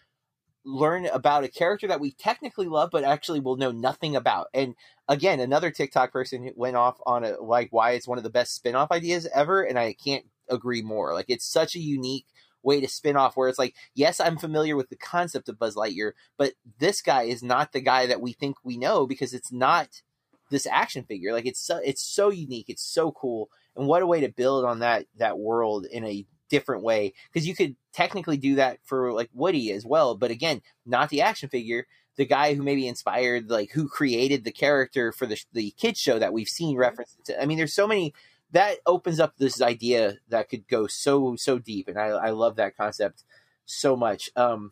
[0.64, 4.48] learn about a character that we technically love but actually will know nothing about.
[4.54, 4.76] And
[5.08, 8.54] again, another TikTok person went off on a like why it's one of the best
[8.54, 11.14] spin-off ideas ever and I can't agree more.
[11.14, 12.28] Like it's such a unique
[12.62, 15.76] way to spin off where it's like, yes, I'm familiar with the concept of Buzz
[15.76, 19.52] Lightyear, but this guy is not the guy that we think we know because it's
[19.52, 20.02] not
[20.50, 21.34] this action figure.
[21.34, 24.66] Like it's so, it's so unique, it's so cool, and what a way to build
[24.66, 29.12] on that that world in a different way because you could technically do that for
[29.12, 31.86] like Woody as well, but again, not the action figure.
[32.16, 36.18] The guy who maybe inspired, like who created the character for the the kids show
[36.18, 37.26] that we've seen referenced.
[37.26, 37.42] To.
[37.42, 38.14] I mean, there's so many
[38.52, 42.56] that opens up this idea that could go so so deep, and I I love
[42.56, 43.24] that concept
[43.66, 44.32] so much.
[44.36, 44.72] Um,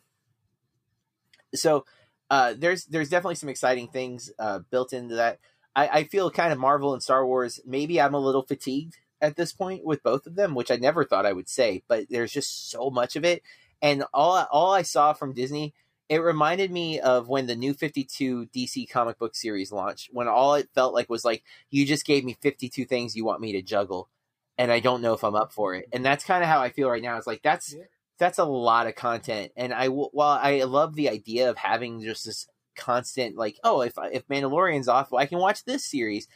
[1.54, 1.84] so
[2.30, 5.38] uh, there's there's definitely some exciting things uh, built into that.
[5.76, 7.60] I, I feel kind of Marvel and Star Wars.
[7.66, 11.04] Maybe I'm a little fatigued at this point with both of them, which I never
[11.04, 11.82] thought I would say.
[11.86, 13.42] But there's just so much of it,
[13.82, 15.74] and all all I saw from Disney,
[16.08, 20.08] it reminded me of when the New Fifty Two DC comic book series launched.
[20.12, 23.40] When all it felt like was like you just gave me 52 things you want
[23.42, 24.08] me to juggle,
[24.56, 25.88] and I don't know if I'm up for it.
[25.92, 27.18] And that's kind of how I feel right now.
[27.18, 27.84] It's like that's Yeah.
[28.18, 32.24] that's a lot of content, and I while I love the idea of having just
[32.24, 36.28] this constant like oh if if Mandalorian's off well, I can watch this series.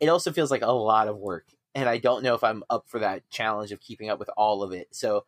[0.00, 2.88] It also feels like a lot of work and I don't know if I'm up
[2.88, 4.88] for that challenge of keeping up with all of it.
[4.90, 5.24] So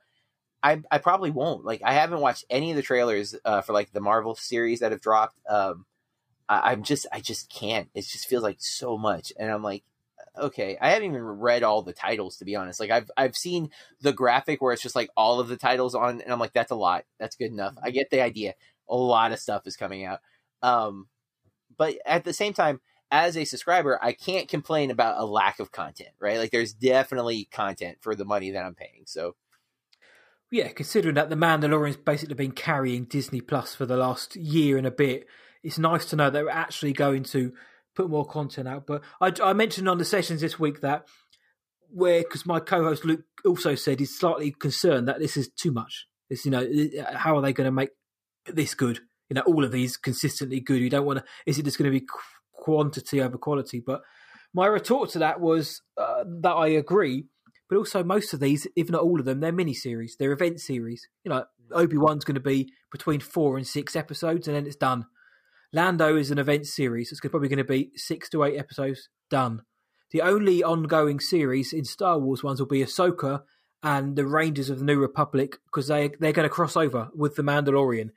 [0.63, 1.65] I I probably won't.
[1.65, 4.93] Like I haven't watched any of the trailers uh, for like the Marvel series that
[4.93, 5.39] have dropped.
[5.49, 5.87] Um
[6.49, 7.89] I, I'm just I just can't.
[7.95, 9.85] It just feels like so much and I'm like
[10.39, 12.81] okay I haven't even read all the titles to be honest.
[12.81, 16.21] Like I've I've seen the graphic where it's just like all of the titles on
[16.21, 17.05] and I'm like that's a lot.
[17.19, 17.75] That's good enough.
[17.83, 18.55] I get the idea.
[18.89, 20.21] A lot of stuff is coming out
[20.63, 21.09] um,
[21.77, 22.81] but at the same time,
[23.11, 26.39] as a subscriber, I can't complain about a lack of content, right?
[26.39, 29.05] Like there's definitely content for the money that I'm paying.
[29.07, 29.35] So
[30.51, 34.87] Yeah, considering that the Mandalorian's basically been carrying Disney Plus for the last year and
[34.87, 35.27] a bit,
[35.63, 37.53] it's nice to know that we're actually going to
[37.95, 38.87] put more content out.
[38.87, 41.07] But I, I mentioned on the sessions this week that
[41.93, 46.07] where because my co-host Luke also said he's slightly concerned that this is too much.
[46.29, 46.65] It's you know
[47.13, 47.91] how are they going to make
[48.47, 49.01] this good?
[49.31, 50.81] You know all of these consistently good.
[50.81, 51.25] You don't want to.
[51.47, 52.07] Is it just going to be
[52.53, 53.81] quantity over quality?
[53.81, 54.03] But
[54.53, 57.27] my retort to that was uh, that I agree
[57.71, 60.17] but also most of these, if not all of them, they're mini series.
[60.19, 61.09] They're event series.
[61.25, 64.75] You know, Obi Wan's going to be between four and six episodes, and then it's
[64.75, 65.07] done.
[65.73, 67.13] Lando is an event series.
[67.13, 69.09] It's probably going to be six to eight episodes.
[69.31, 69.63] Done.
[70.11, 73.43] The only ongoing series in Star Wars ones will be Ahsoka
[73.85, 77.37] and the Rangers of the New Republic because they they're going to cross over with
[77.37, 78.11] the Mandalorian.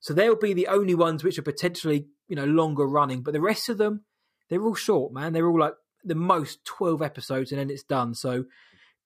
[0.00, 3.22] So they'll be the only ones which are potentially you know longer running.
[3.22, 4.04] But the rest of them,
[4.48, 5.32] they're all short, man.
[5.32, 5.74] They're all like
[6.04, 8.14] the most twelve episodes, and then it's done.
[8.14, 8.44] So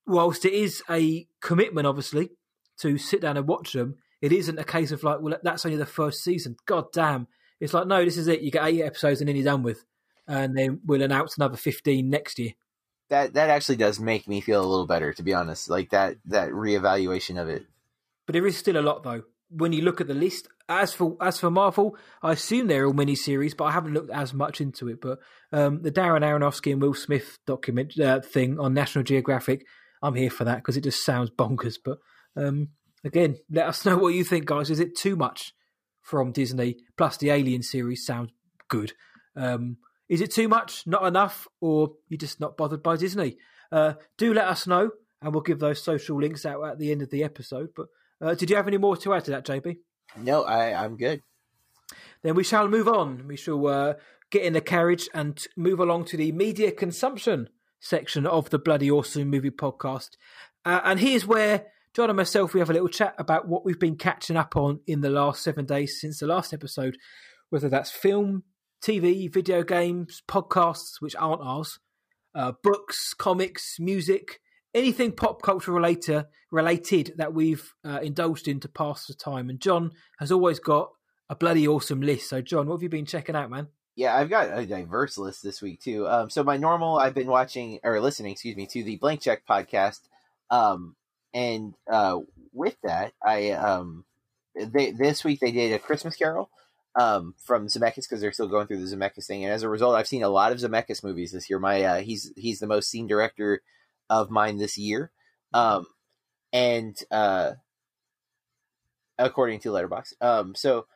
[0.06, 2.30] whilst it is a commitment, obviously,
[2.78, 5.78] to sit down and watch them, it isn't a case of like, well, that's only
[5.78, 6.56] the first season.
[6.66, 7.28] God damn.
[7.60, 8.40] It's like, no, this is it.
[8.40, 9.84] You get eight episodes and then you're done with.
[10.26, 12.52] And then we'll announce another 15 next year.
[13.08, 15.68] that that actually does make me feel a little better, to be honest.
[15.70, 17.66] Like that that reevaluation of it.
[18.26, 19.22] But there is still a lot though.
[19.50, 22.92] When you look at the list, as for as for Marvel, I assume they're all
[22.92, 25.00] miniseries, but I haven't looked as much into it.
[25.00, 25.18] But
[25.52, 29.64] um, the Darren Aronofsky and Will Smith document uh, thing on National Geographic,
[30.02, 31.76] I'm here for that because it just sounds bonkers.
[31.82, 31.98] But
[32.36, 32.68] um,
[33.04, 34.70] again, let us know what you think, guys.
[34.70, 35.52] Is it too much
[36.02, 36.76] from Disney?
[36.96, 38.30] Plus, the Alien series sounds
[38.68, 38.92] good.
[39.34, 39.78] Um,
[40.08, 43.36] is it too much, not enough, or you're just not bothered by Disney?
[43.70, 44.90] Uh, do let us know,
[45.20, 47.70] and we'll give those social links out at the end of the episode.
[47.76, 47.86] But
[48.20, 49.78] uh, did you have any more to add to that, JB?
[50.16, 51.22] No, I I'm good.
[52.22, 53.26] Then we shall move on.
[53.28, 53.94] We shall uh,
[54.30, 57.48] get in the carriage and move along to the media consumption
[57.80, 60.10] section of the Bloody Awesome Movie Podcast.
[60.64, 63.78] Uh, and here's where John and myself we have a little chat about what we've
[63.78, 66.98] been catching up on in the last seven days since the last episode,
[67.50, 68.42] whether that's film,
[68.82, 71.78] TV, video games, podcasts, which aren't ours,
[72.34, 74.40] uh, books, comics, music,
[74.74, 79.50] anything pop culture related, related that we've uh, indulged in to pass the time.
[79.50, 80.90] And John has always got
[81.28, 82.30] a bloody awesome list.
[82.30, 83.68] So, John, what have you been checking out, man?
[83.96, 86.06] Yeah, I've got a diverse list this week too.
[86.06, 89.42] Um, so my normal, I've been watching or listening, excuse me, to the Blank Check
[89.44, 90.02] podcast.
[90.50, 90.94] Um,
[91.34, 92.20] and uh,
[92.52, 94.04] with that, I um,
[94.54, 96.50] they, this week they did a Christmas Carol
[96.94, 99.94] um, from Zemeckis because they're still going through the Zemeckis thing, and as a result,
[99.94, 101.58] I've seen a lot of Zemeckis movies this year.
[101.58, 103.62] My uh, he's he's the most seen director
[104.10, 105.10] of mine this year,
[105.52, 105.86] um,
[106.52, 107.52] and uh,
[109.18, 110.12] according to Letterboxd.
[110.20, 110.86] Um, so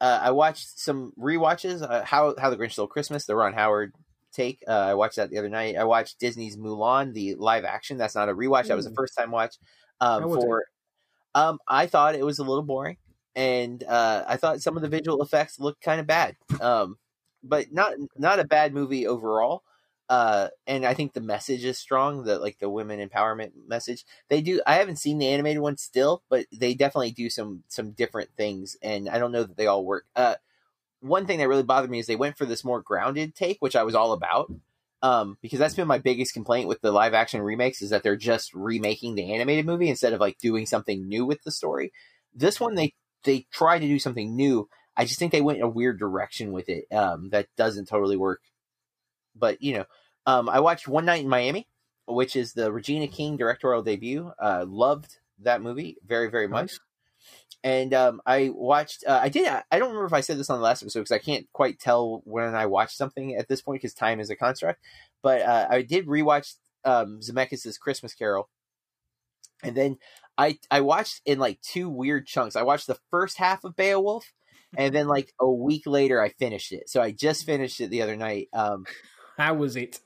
[0.00, 1.82] uh, I watched some rewatches.
[1.82, 3.92] Uh, How How the Grinch Stole Christmas, the Ron Howard
[4.32, 4.62] take.
[4.66, 5.76] Uh, I watched that the other night.
[5.76, 7.96] I watched Disney's Mulan, the live action.
[7.96, 8.68] That's not a rewatch.
[8.68, 9.56] That was a first time watch.
[10.00, 10.64] Um, for
[11.34, 12.96] um, I thought it was a little boring,
[13.34, 16.36] and uh, I thought some of the visual effects looked kind of bad.
[16.60, 16.98] Um,
[17.42, 19.62] but not not a bad movie overall.
[20.08, 22.24] Uh, and I think the message is strong.
[22.24, 24.04] The like the women empowerment message.
[24.28, 24.60] They do.
[24.66, 28.76] I haven't seen the animated one still, but they definitely do some some different things,
[28.82, 30.06] and I don't know that they all work.
[30.14, 30.36] Uh,
[31.00, 33.76] one thing that really bothered me is they went for this more grounded take, which
[33.76, 34.52] I was all about.
[35.02, 38.16] Um, because that's been my biggest complaint with the live action remakes is that they're
[38.16, 41.92] just remaking the animated movie instead of like doing something new with the story.
[42.34, 42.94] This one they
[43.24, 44.68] they try to do something new.
[44.96, 46.86] I just think they went in a weird direction with it.
[46.90, 48.40] Um, that doesn't totally work.
[49.38, 49.84] But you know,
[50.26, 51.68] um, I watched One Night in Miami,
[52.06, 54.32] which is the Regina King directorial debut.
[54.40, 56.72] Uh, loved that movie very very much.
[56.72, 56.80] Nice.
[57.64, 59.04] And um, I watched.
[59.06, 59.48] Uh, I did.
[59.48, 61.80] I don't remember if I said this on the last episode because I can't quite
[61.80, 64.80] tell when I watched something at this point because time is a construct.
[65.22, 68.48] But uh, I did rewatch um, Zemeckis' Christmas Carol,
[69.64, 69.98] and then
[70.38, 72.54] I I watched in like two weird chunks.
[72.54, 74.32] I watched the first half of Beowulf,
[74.76, 76.88] and then like a week later I finished it.
[76.88, 78.48] So I just finished it the other night.
[78.52, 78.84] Um,
[79.36, 80.00] How was it?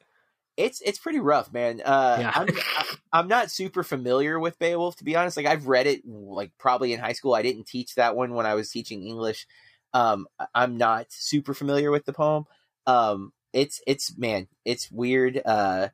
[0.61, 1.81] it's it's pretty rough, man.
[1.85, 2.33] Uh, Yeah.
[2.35, 2.49] I'm
[3.13, 5.37] I'm not super familiar with Beowulf to be honest.
[5.37, 7.35] Like I've read it like probably in high school.
[7.35, 9.47] I didn't teach that one when I was teaching English.
[9.93, 12.45] Um, I'm not super familiar with the poem.
[12.87, 15.41] Um, it's it's man, it's weird.
[15.45, 15.89] Uh,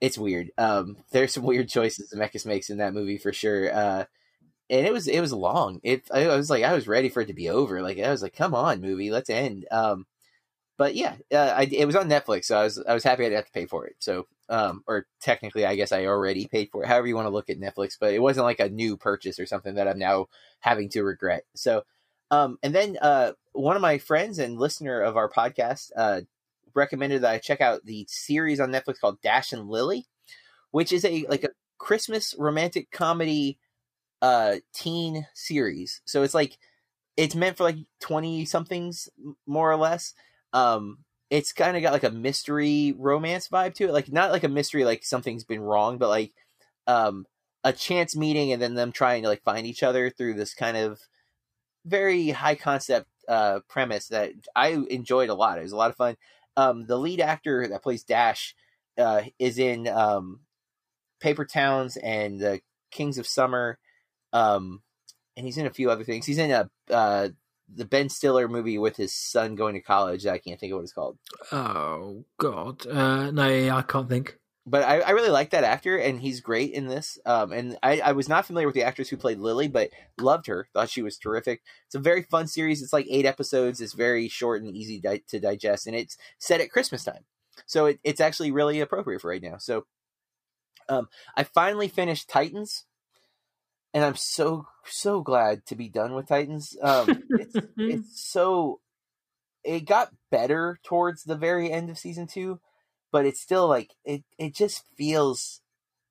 [0.00, 0.52] it's weird.
[0.56, 3.72] Um, there's some weird choices Zemeckis makes in that movie for sure.
[3.74, 4.04] Uh,
[4.70, 5.80] and it was it was long.
[5.82, 7.82] It I I was like I was ready for it to be over.
[7.82, 9.66] Like I was like, come on, movie, let's end.
[9.70, 10.06] Um,
[10.78, 13.26] but yeah, uh, I, it was on Netflix, so I was I was happy I
[13.26, 13.96] didn't have to pay for it.
[13.98, 16.86] So, um, or technically, I guess I already paid for it.
[16.86, 19.46] However you want to look at Netflix, but it wasn't like a new purchase or
[19.46, 20.28] something that I'm now
[20.60, 21.44] having to regret.
[21.54, 21.82] So,
[22.30, 26.20] um, and then uh, one of my friends and listener of our podcast uh,
[26.74, 30.06] recommended that I check out the series on Netflix called Dash and Lily,
[30.70, 33.58] which is a like a Christmas romantic comedy
[34.22, 36.02] uh teen series.
[36.04, 36.56] So it's like
[37.16, 39.08] it's meant for like 20 somethings
[39.44, 40.14] more or less
[40.52, 40.98] um
[41.30, 43.92] it's kind of got like a mystery romance vibe to it.
[43.92, 46.32] Like not like a mystery like something's been wrong but like
[46.86, 47.26] um
[47.64, 50.76] a chance meeting and then them trying to like find each other through this kind
[50.76, 51.00] of
[51.84, 55.58] very high concept uh premise that i enjoyed a lot.
[55.58, 56.16] It was a lot of fun.
[56.56, 58.54] Um the lead actor that plays dash
[58.96, 60.40] uh is in um
[61.20, 63.78] paper towns and the kings of summer
[64.32, 64.82] um
[65.36, 66.26] and he's in a few other things.
[66.26, 67.28] He's in a uh
[67.72, 70.26] the Ben Stiller movie with his son going to college.
[70.26, 71.18] I can't think of what it's called,
[71.52, 73.42] Oh God, uh, no,
[73.76, 74.38] I can't think.
[74.66, 77.18] but I, I really like that actor, and he's great in this.
[77.24, 79.90] Um, and I, I was not familiar with the actress who played Lily, but
[80.20, 80.68] loved her.
[80.74, 81.62] Thought she was terrific.
[81.86, 82.82] It's a very fun series.
[82.82, 83.80] It's like eight episodes.
[83.80, 87.24] It's very short and easy di- to digest, and it's set at Christmas time,
[87.66, 89.56] so it, it's actually really appropriate for right now.
[89.58, 89.86] So,
[90.88, 92.84] um, I finally finished Titans.
[93.94, 96.76] And I'm so so glad to be done with Titans.
[96.82, 98.80] Um, it's it's so
[99.64, 102.60] it got better towards the very end of season two
[103.10, 104.22] but it's still like it.
[104.38, 105.60] It just feels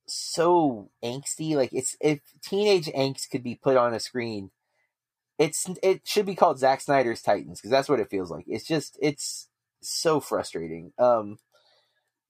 [0.08, 1.56] so angsty.
[1.56, 4.52] Like it's if teenage angst could be put on a screen,
[5.38, 8.46] it's it should be called Zack Snyder's Titans because that's what it feels like.
[8.48, 9.50] It's just it's
[9.82, 10.94] so frustrating.
[10.98, 11.38] Um,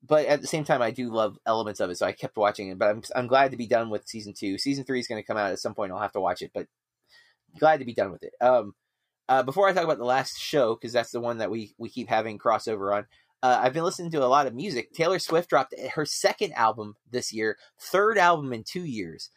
[0.05, 2.69] but at the same time, I do love elements of it, so I kept watching
[2.69, 2.77] it.
[2.77, 4.57] But I'm I'm glad to be done with season two.
[4.57, 5.91] Season three is going to come out at some point.
[5.91, 6.67] I'll have to watch it, but
[7.59, 8.33] glad to be done with it.
[8.41, 8.73] Um,
[9.29, 11.89] uh, before I talk about the last show, because that's the one that we we
[11.89, 13.05] keep having crossover on.
[13.43, 14.93] Uh, I've been listening to a lot of music.
[14.93, 19.29] Taylor Swift dropped her second album this year, third album in two years,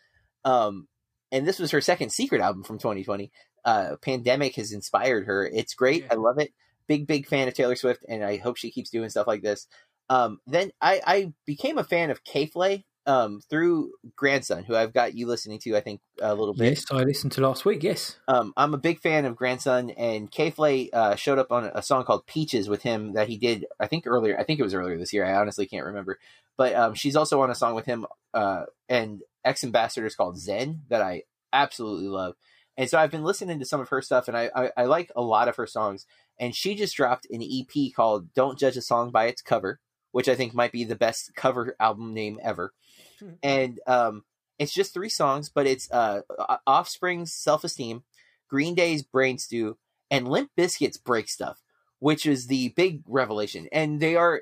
[0.44, 0.88] um,
[1.32, 3.30] and this was her second secret album from 2020.
[3.64, 5.46] Uh, Pandemic has inspired her.
[5.46, 6.02] It's great.
[6.02, 6.08] Yeah.
[6.12, 6.52] I love it.
[6.86, 9.66] Big big fan of Taylor Swift, and I hope she keeps doing stuff like this.
[10.10, 15.14] Um, then I, I became a fan of K-Flay um, through Grandson, who I've got
[15.14, 16.70] you listening to, I think, a little bit.
[16.70, 17.82] Yes, I listened to last week.
[17.82, 18.18] Yes.
[18.28, 22.04] Um, I'm a big fan of Grandson, and K-Flay uh, showed up on a song
[22.04, 24.38] called Peaches with him that he did, I think, earlier.
[24.38, 25.24] I think it was earlier this year.
[25.24, 26.18] I honestly can't remember.
[26.56, 28.04] But um, she's also on a song with him
[28.34, 32.34] uh, and X Ambassadors called Zen that I absolutely love.
[32.76, 35.10] And so I've been listening to some of her stuff, and I, I, I like
[35.14, 36.06] a lot of her songs.
[36.38, 39.78] And she just dropped an EP called Don't Judge a Song by Its Cover,
[40.12, 42.72] which I think might be the best cover album name ever.
[43.18, 43.30] Hmm.
[43.42, 44.24] And um,
[44.58, 46.22] it's just three songs, but it's uh,
[46.66, 48.02] Offspring's Self Esteem,
[48.48, 49.76] Green Day's Brain Stew,
[50.10, 51.62] and Limp Bizkit's Break Stuff,
[51.98, 53.68] which is the big revelation.
[53.72, 54.40] And they are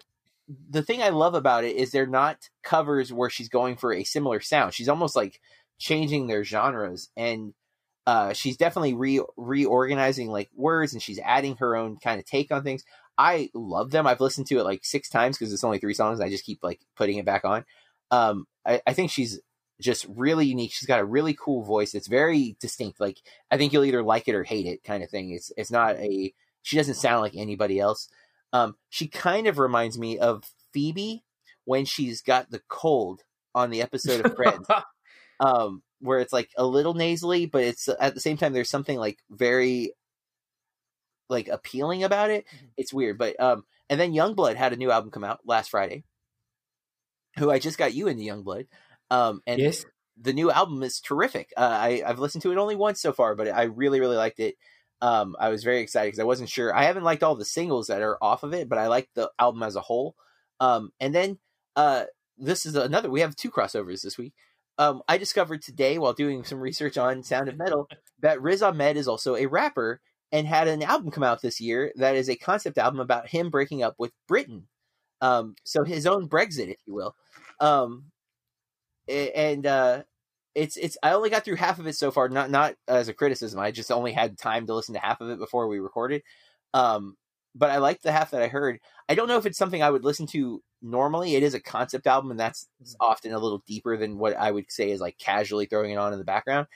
[0.71, 4.05] the thing I love about it is they're not covers where she's going for a
[4.05, 4.75] similar sound.
[4.75, 5.41] She's almost like
[5.79, 7.55] changing their genres and
[8.07, 12.51] uh, she's definitely re reorganizing like words and she's adding her own kind of take
[12.51, 12.83] on things.
[13.19, 14.07] I love them.
[14.07, 16.21] I've listened to it like six times because it's only three songs.
[16.21, 17.65] And I just keep like putting it back on.
[18.11, 19.41] Um, I, I think she's
[19.81, 20.73] just really unique.
[20.73, 21.95] She's got a really cool voice.
[21.95, 23.01] It's very distinct.
[23.01, 23.19] Like
[23.51, 25.31] I think you'll either like it or hate it, kind of thing.
[25.33, 26.33] It's it's not a.
[26.63, 28.09] She doesn't sound like anybody else.
[28.53, 31.25] Um, she kind of reminds me of Phoebe
[31.65, 33.23] when she's got the cold
[33.55, 34.67] on the episode of Friends.
[35.41, 38.99] um, where it's like a little nasally, but it's at the same time there's something
[38.99, 39.93] like very
[41.29, 42.47] like appealing about it.
[42.47, 42.69] Mhm.
[42.77, 46.05] It's weird, but um, and then Yungblud had a new album come out last Friday.
[47.39, 48.67] Who I just got you into Yungblud,
[49.11, 49.85] um, and yes.
[50.21, 51.53] the new album is terrific.
[51.57, 54.41] Uh, I I've listened to it only once so far, but I really really liked
[54.41, 54.57] it.
[55.01, 56.75] Um, I was very excited because I wasn't sure.
[56.75, 59.31] I haven't liked all the singles that are off of it, but I like the
[59.39, 60.17] album as a whole.
[60.59, 61.39] Um, and then
[61.77, 62.05] uh,
[62.37, 63.11] this is another.
[63.11, 64.35] We have two crossovers this week.
[64.79, 67.89] Um, I discovered today while doing some research on Sound of Metal
[68.21, 70.01] that Riz Ahmed is also a rapper
[70.33, 73.51] and had an album come out this year that is a concept album about him
[73.51, 74.67] breaking up with Britain.
[75.21, 77.15] Um, so his own Brexit, if you will.
[77.61, 78.05] Um,
[79.09, 80.03] and uh,
[80.55, 82.29] it's it's I only got through half of it so far.
[82.29, 83.59] Not not as a criticism.
[83.59, 86.23] I just only had time to listen to half of it before we recorded.
[86.75, 87.17] Um,
[87.55, 88.79] but I liked the half that I heard.
[89.09, 91.35] I don't know if it's something I would listen to normally.
[91.35, 92.69] It is a concept album, and that's
[93.01, 96.13] often a little deeper than what I would say is like casually throwing it on
[96.13, 96.67] in the background.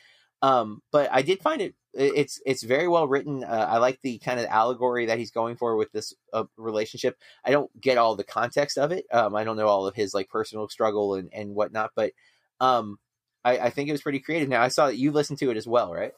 [0.43, 3.45] Um, but I did find it it's it's very well written.
[3.45, 7.19] Uh, I like the kind of allegory that he's going for with this uh, relationship.
[7.45, 9.05] I don't get all the context of it.
[9.13, 12.13] Um, I don't know all of his like personal struggle and and whatnot, but
[12.61, 12.99] um,
[13.45, 14.49] I, I think it was pretty creative.
[14.49, 16.13] Now I saw that you listened to it as well, right?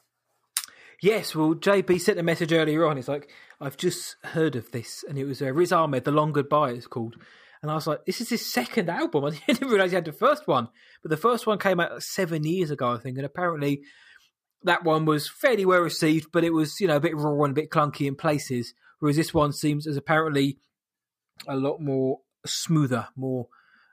[1.01, 2.95] Yes, well, JB sent a message earlier on.
[2.95, 6.31] He's like, I've just heard of this, and it was uh, Riz Ahmed, The Long
[6.31, 7.17] Goodbye, it's called.
[7.61, 9.25] And I was like, this is his second album.
[9.25, 10.69] I didn't realize he had the first one,
[11.01, 13.81] but the first one came out seven years ago, I think, and apparently
[14.65, 17.51] that one was fairly well received, but it was you know a bit raw and
[17.51, 18.73] a bit clunky in places.
[18.99, 20.59] Whereas this one seems as apparently
[21.47, 23.47] a lot more smoother, more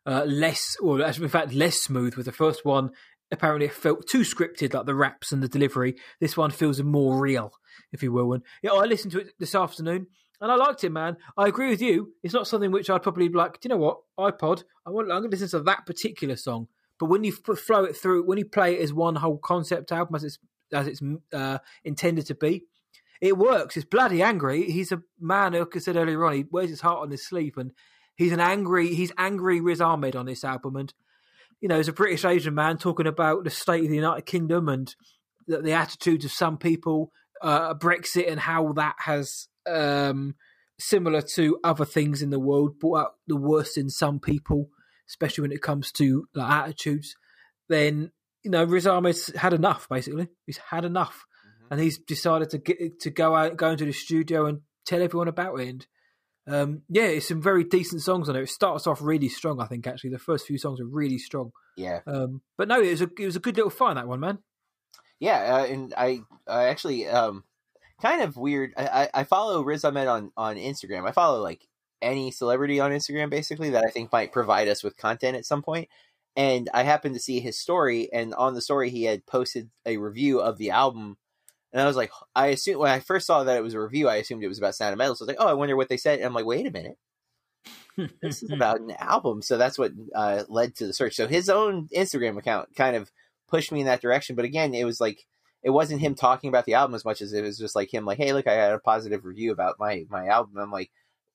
[0.07, 2.15] uh, less, or in fact less smooth.
[2.17, 2.91] With the first one,
[3.31, 5.97] apparently it felt too scripted, like the raps and the delivery.
[6.21, 7.53] This one feels more real,
[7.93, 8.33] if you will.
[8.33, 10.07] And yeah, I listened to it this afternoon.
[10.41, 11.19] And I liked it, man.
[11.37, 12.15] I agree with you.
[12.25, 13.61] It's not something which I'd probably like.
[13.61, 13.99] Do you know what?
[14.19, 14.65] iPod.
[14.85, 15.13] I want.
[15.13, 16.67] I'm going to listen to that particular song.
[16.99, 20.17] But when you flow it through, when you play it as one whole concept album,
[20.17, 20.39] as it's
[20.73, 21.01] as it's
[21.33, 22.65] uh, intended to be,
[23.21, 23.77] it works.
[23.77, 24.71] It's bloody angry.
[24.71, 27.57] He's a man, like I said earlier on, he wears his heart on his sleeve,
[27.57, 27.73] and
[28.17, 30.77] he's an angry, he's angry Riz Ahmed on this album.
[30.77, 30.93] And
[31.61, 34.69] you know, as a British Asian man talking about the state of the United Kingdom
[34.69, 34.95] and
[35.47, 40.35] the, the attitudes of some people, uh, Brexit, and how that has, um,
[40.81, 44.71] similar to other things in the world, brought out the worst in some people,
[45.09, 47.15] especially when it comes to like, attitudes.
[47.69, 48.11] Then
[48.43, 49.89] you know, Riz Ahmed's had enough.
[49.89, 51.25] Basically, he's had enough,
[51.71, 55.29] and he's decided to get to go out, go into the studio, and tell everyone
[55.29, 55.69] about it.
[55.69, 55.87] And
[56.47, 58.43] um, yeah, it's some very decent songs on it.
[58.43, 59.61] It starts off really strong.
[59.61, 61.53] I think actually the first few songs are really strong.
[61.77, 64.21] Yeah, Um, but no, it was a it was a good little find that one,
[64.21, 64.39] man.
[65.21, 67.45] yeah, uh, and I I actually um
[68.01, 68.73] kind of weird.
[68.77, 71.09] I I, I follow Riz Ahmed on on Instagram.
[71.09, 71.67] I follow like
[72.03, 75.63] any celebrity on Instagram, basically that I think might provide us with content at some
[75.63, 75.89] point.
[76.35, 79.99] And I happened to see his story, and on the story he had posted a
[79.99, 81.17] review of the album.
[81.73, 84.09] And I was like, I assumed when I first saw that it was a review,
[84.09, 85.15] I assumed it was about Sound of Metal.
[85.15, 86.19] So I was like, oh, I wonder what they said.
[86.19, 86.99] And I'm like, wait a minute,
[88.23, 89.43] this is about an album.
[89.43, 91.15] So that's what uh, led to the search.
[91.15, 93.11] So his own Instagram account kind of
[93.49, 94.37] pushed me in that direction.
[94.37, 95.25] But again, it was like
[95.63, 98.05] it wasn't him talking about the album as much as it was just like him
[98.05, 100.57] like, hey, look, I had a positive review about my my album.
[100.59, 100.91] I'm like,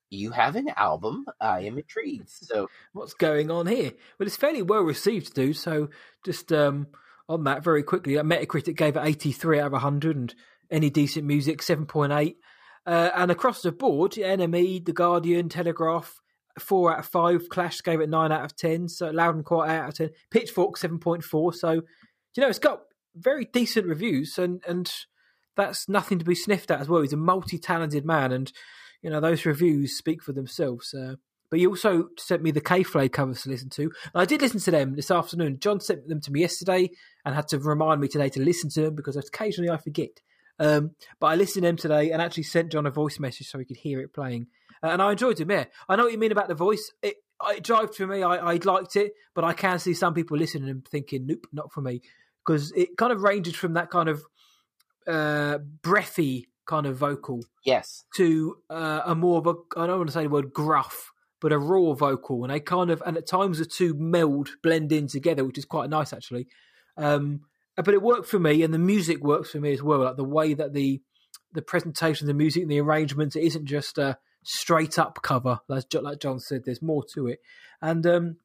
[0.09, 1.25] you have an album?
[1.39, 2.29] I am intrigued.
[2.47, 3.91] So What's going on here?
[4.17, 5.57] Well, it's fairly well received, dude.
[5.57, 5.89] So
[6.23, 6.87] just um,
[7.27, 10.35] on that very quickly, uh, Metacritic gave it 83 out of 100, and
[10.71, 12.35] any decent music 7.8.
[12.85, 16.21] Uh, and across the board, NME, The Guardian, Telegraph,
[16.59, 17.49] four out of five.
[17.49, 18.87] Clash gave it nine out of ten.
[18.87, 20.09] So Loud and Quiet out of ten.
[20.31, 21.53] Pitchfork seven point four.
[21.53, 22.81] So you know it's got
[23.15, 24.91] very decent reviews, and and
[25.55, 27.01] that's nothing to be sniffed at as well.
[27.01, 28.51] He's a multi-talented man, and
[29.01, 30.93] you know those reviews speak for themselves.
[30.93, 31.15] Uh,
[31.49, 33.83] but you also sent me the K-Flay covers to listen to.
[33.83, 35.59] And I did listen to them this afternoon.
[35.59, 36.89] John sent them to me yesterday
[37.23, 40.09] and had to remind me today to listen to them because occasionally I forget.
[40.59, 43.59] Um, but I listened to them today and actually sent John a voice message so
[43.59, 44.47] he could hear it playing.
[44.83, 45.65] Uh, and I enjoyed them, yeah.
[45.87, 46.91] I know what you mean about the voice.
[47.01, 47.15] It,
[47.49, 48.23] it jived for me.
[48.23, 51.71] I, I liked it, but I can see some people listening and thinking, nope, not
[51.71, 52.01] for me.
[52.45, 54.23] Because it kind of ranges from that kind of
[55.07, 60.09] uh, breathy kind of vocal yes, to uh, a more of a I don't want
[60.09, 61.11] to say the word gruff,
[61.41, 64.91] but a raw vocal, and they kind of and at times the two meld blend
[64.91, 66.47] in together, which is quite nice actually.
[66.97, 67.41] Um,
[67.75, 70.03] but it worked for me, and the music works for me as well.
[70.03, 71.01] Like the way that the
[71.53, 75.85] the presentation, the music, and the arrangements, it isn't just a straight up cover, like
[75.93, 76.63] like John said.
[76.65, 77.39] There's more to it,
[77.81, 78.37] and um,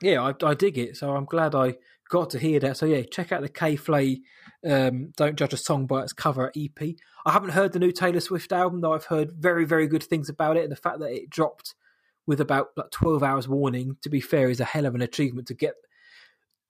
[0.00, 0.96] yeah, I, I dig it.
[0.96, 1.76] So I'm glad I
[2.14, 2.76] got to hear that.
[2.76, 4.20] So yeah, check out the K Flay.
[4.64, 6.94] Um, Don't judge a song by its cover EP.
[7.26, 8.92] I haven't heard the new Taylor Swift album, though.
[8.92, 11.74] I've heard very, very good things about it, and the fact that it dropped
[12.24, 15.48] with about like 12 hours warning, to be fair, is a hell of an achievement
[15.48, 15.74] to get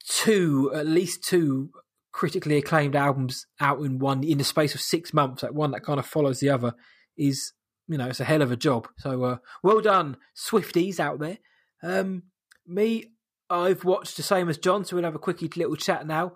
[0.09, 1.69] two, at least two
[2.11, 5.43] critically acclaimed albums out in one in the space of six months.
[5.43, 6.73] Like one that kind of follows the other
[7.19, 7.53] is,
[7.87, 8.89] you know, it's a hell of a job.
[8.97, 11.37] So uh, well done, Swifties out there.
[11.83, 12.23] Um,
[12.67, 13.11] me,
[13.55, 16.33] I've watched the same as John, so we'll have a quickie little chat now.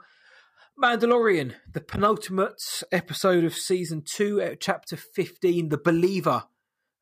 [0.81, 6.45] Mandalorian, the penultimate episode of season two, uh, chapter 15, The Believer.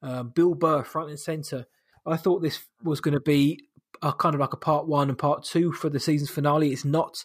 [0.02, 1.66] Um, Bill Burr, front and center.
[2.06, 3.68] I thought this was going to be
[4.02, 6.72] a kind of like a part one and part two for the season's finale.
[6.72, 7.24] It's not,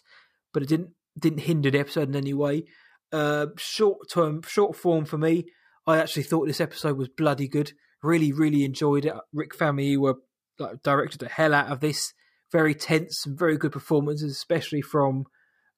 [0.52, 2.64] but it didn't didn't hinder the episode in any way.
[3.12, 5.46] Uh, short term, short form for me.
[5.86, 7.72] I actually thought this episode was bloody good.
[8.02, 9.14] Really, really enjoyed it.
[9.32, 10.14] Rick Famuyiwa
[10.58, 12.12] like directed the hell out of this.
[12.52, 15.24] Very tense and very good performances, especially from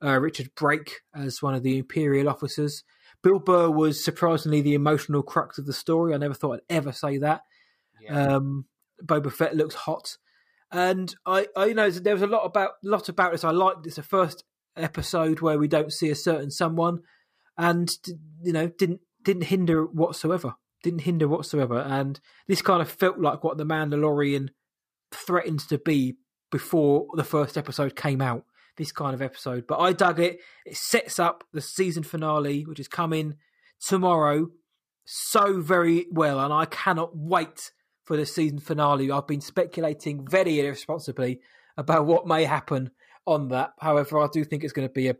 [0.04, 2.82] uh, Richard Brake as one of the Imperial officers.
[3.22, 6.12] Bill Burr was surprisingly the emotional crux of the story.
[6.12, 7.42] I never thought I'd ever say that.
[8.08, 8.66] Um,
[9.02, 10.18] Boba Fett looks hot,
[10.70, 13.44] and I, I you know there was a lot about lot about this.
[13.44, 13.96] I liked this.
[13.96, 14.44] The first
[14.76, 17.00] episode where we don't see a certain someone,
[17.56, 17.88] and
[18.42, 20.54] you know didn't didn't hinder whatsoever.
[20.82, 24.50] Didn't hinder whatsoever, and this kind of felt like what the Mandalorian
[25.10, 26.16] threatened to be
[26.54, 28.44] before the first episode came out.
[28.76, 30.38] This kind of episode, but I dug it.
[30.64, 33.34] It sets up the season finale, which is coming
[33.80, 34.50] tomorrow,
[35.04, 37.72] so very well, and I cannot wait
[38.04, 39.10] for the season finale.
[39.10, 41.40] I've been speculating very irresponsibly
[41.76, 42.92] about what may happen
[43.26, 43.72] on that.
[43.80, 45.16] However, I do think it's going to be a,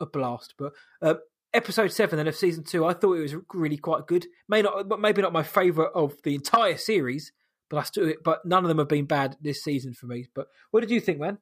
[0.00, 0.54] a blast.
[0.56, 1.14] But uh,
[1.52, 4.26] episode seven then of season two, I thought it was really quite good.
[4.48, 7.32] May not, maybe not my favorite of the entire series.
[7.70, 10.28] But I still, but none of them have been bad this season for me.
[10.34, 11.38] But what did you think, man?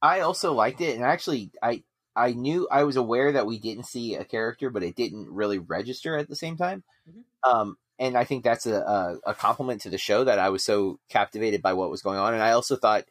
[0.00, 1.84] I also liked it, and actually, I
[2.16, 5.58] I knew I was aware that we didn't see a character, but it didn't really
[5.58, 6.82] register at the same time.
[7.08, 7.50] Mhm.
[7.50, 10.64] Um, and I think that's a, a a compliment to the show that I was
[10.64, 13.04] so captivated by what was going on, and I also thought,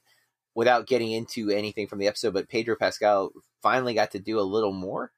[0.54, 3.32] without getting into anything from the episode, but Pedro Pascal
[3.62, 5.12] finally got to do a little more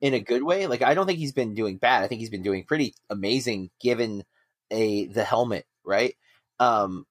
[0.00, 0.66] in a good way.
[0.66, 2.02] Like I don't think he's been doing bad.
[2.04, 4.24] I think he's been doing pretty amazing given
[4.70, 6.14] a the helmet, right?
[6.60, 7.06] Um,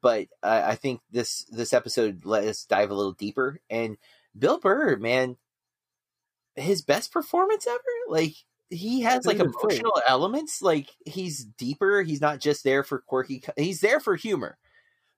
[0.00, 3.60] but I, I think this this episode let us dive a little deeper.
[3.70, 3.96] And
[4.36, 5.36] Bill Burr, man,
[6.56, 7.80] his best performance ever.
[8.08, 8.34] Like
[8.70, 10.62] he has like emotional elements.
[10.62, 12.02] Like he's deeper.
[12.02, 13.42] He's not just there for quirky.
[13.56, 14.58] He's there for humor,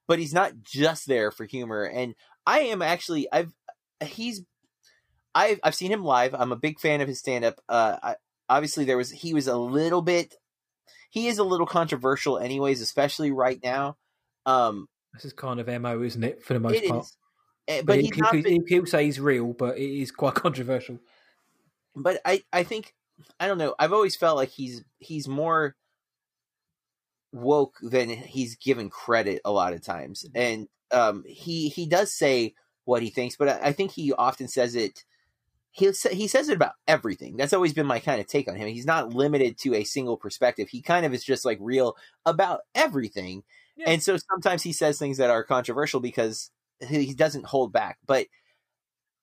[0.06, 1.84] but he's not just there for humor.
[1.84, 2.14] And
[2.46, 3.52] I am actually I've
[4.02, 4.42] he's
[5.34, 6.34] I've I've seen him live.
[6.34, 7.60] I'm a big fan of his stand up.
[7.68, 8.16] Uh, I,
[8.48, 10.34] obviously there was he was a little bit
[11.11, 13.96] he is a little controversial anyways especially right now
[14.46, 17.04] um This is kind of mo, isn't it, for the most part?
[17.04, 17.16] is
[17.68, 20.12] Eh, But but he, he's not he, been, he'll say he's real, but it is
[20.12, 20.98] quite controversial.
[21.96, 22.94] but i i think
[23.40, 25.74] i don't know i've always felt like he's he's more
[27.32, 32.54] woke than he's given credit a lot of times, and um, he he does say
[32.84, 35.04] what he thinks, but I, I think he often says it.
[35.76, 37.36] He he says it about everything.
[37.36, 38.66] That's always been my kind of take on him.
[38.68, 40.68] He's not limited to a single perspective.
[40.70, 43.42] He kind of is just like real about everything,
[43.76, 43.90] Yeah.
[43.90, 46.50] and so sometimes he says things that are controversial because
[46.80, 47.98] he he doesn't hold back.
[48.06, 48.26] But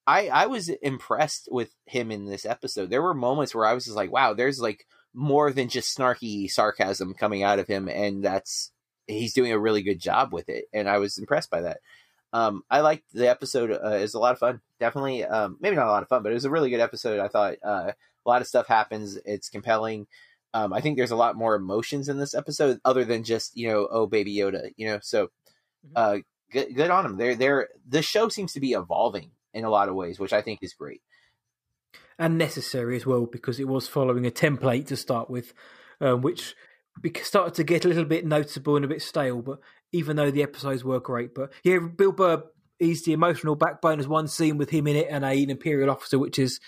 [0.05, 2.89] I I was impressed with him in this episode.
[2.89, 6.49] There were moments where I was just like, wow, there's like more than just snarky
[6.51, 8.71] sarcasm coming out of him, and that's
[9.07, 11.79] he's doing a really good job with it, and I was impressed by that.
[12.33, 13.71] Um, I liked the episode.
[13.71, 14.61] Uh, it was a lot of fun.
[14.79, 17.19] Definitely, um, maybe not a lot of fun, but it was a really good episode.
[17.19, 17.91] I thought uh,
[18.25, 19.17] a lot of stuff happens.
[19.25, 20.07] It's compelling.
[20.53, 23.67] Um, I think there's a lot more emotions in this episode, other than just you
[23.69, 24.99] know, oh baby Yoda, you know.
[25.03, 25.29] So,
[25.95, 26.17] uh,
[26.51, 27.17] good, good on them.
[27.17, 30.41] They're they're the show seems to be evolving in a lot of ways, which I
[30.41, 31.01] think is great.
[32.19, 35.53] and necessary as well because it was following a template to start with,
[36.01, 36.55] um, which
[37.23, 39.41] started to get a little bit noticeable and a bit stale.
[39.41, 39.59] But
[39.93, 42.43] even though the episodes were great, but yeah, Bill Burr,
[42.79, 43.99] he's the emotional backbone.
[43.99, 46.59] There's one scene with him in it and a, an Imperial officer, which is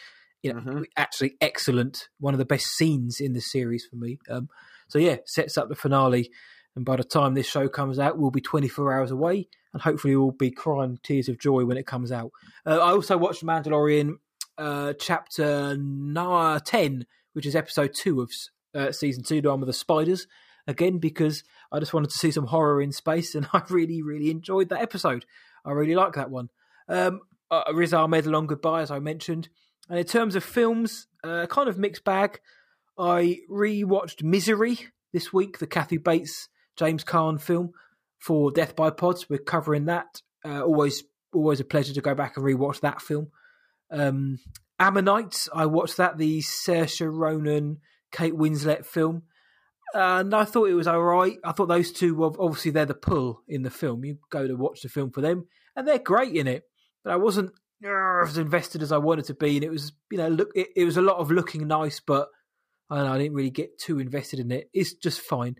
[0.41, 0.85] you know Mhm.
[0.95, 2.07] actually excellent.
[2.19, 4.19] One of the best scenes in the series for me.
[4.29, 4.47] Um,
[4.87, 6.31] so yeah, sets up the finale.
[6.75, 10.13] And by the time this show comes out, we'll be 24 hours away, and hopefully
[10.17, 12.31] we'll be crying tears of joy when it comes out.
[12.65, 14.15] Uh, I also watched Mandalorian
[14.57, 18.29] uh, chapter nine, 10, which is episode two of
[18.73, 20.27] uh, season two, The Arm of the Spiders,
[20.67, 24.29] again, because I just wanted to see some horror in space, and I really, really
[24.29, 25.25] enjoyed that episode.
[25.65, 26.49] I really like that one.
[26.87, 29.49] Um, uh, Riz Ahmed, Long Goodbye, as I mentioned.
[29.89, 32.39] And in terms of films, uh, kind of mixed bag.
[32.97, 34.79] I rewatched Misery
[35.13, 37.71] this week, the Kathy Bates James Caan film
[38.19, 39.29] for Death by Pods.
[39.29, 40.21] We're covering that.
[40.43, 41.03] Uh, always,
[41.33, 43.31] always a pleasure to go back and rewatch that film.
[43.91, 44.39] Um,
[44.79, 47.79] Ammonites, I watched that, the Saoirse Ronan,
[48.11, 49.23] Kate Winslet film.
[49.95, 51.37] And I thought it was all right.
[51.43, 54.03] I thought those two, were obviously, they're the pull in the film.
[54.03, 56.63] You go to watch the film for them, and they're great in it.
[57.03, 60.27] But I wasn't as invested as I wanted to be, and it was, you know,
[60.27, 62.27] look, it, it was a lot of looking nice, but
[62.89, 64.69] I, don't know, I didn't really get too invested in it.
[64.73, 65.55] It's just fine.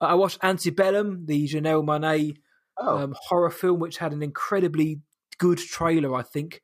[0.00, 2.36] Uh, I watched Antebellum, the Janelle Monáe
[2.80, 5.00] Oh, um, horror film, which had an incredibly
[5.38, 6.62] good trailer, I think,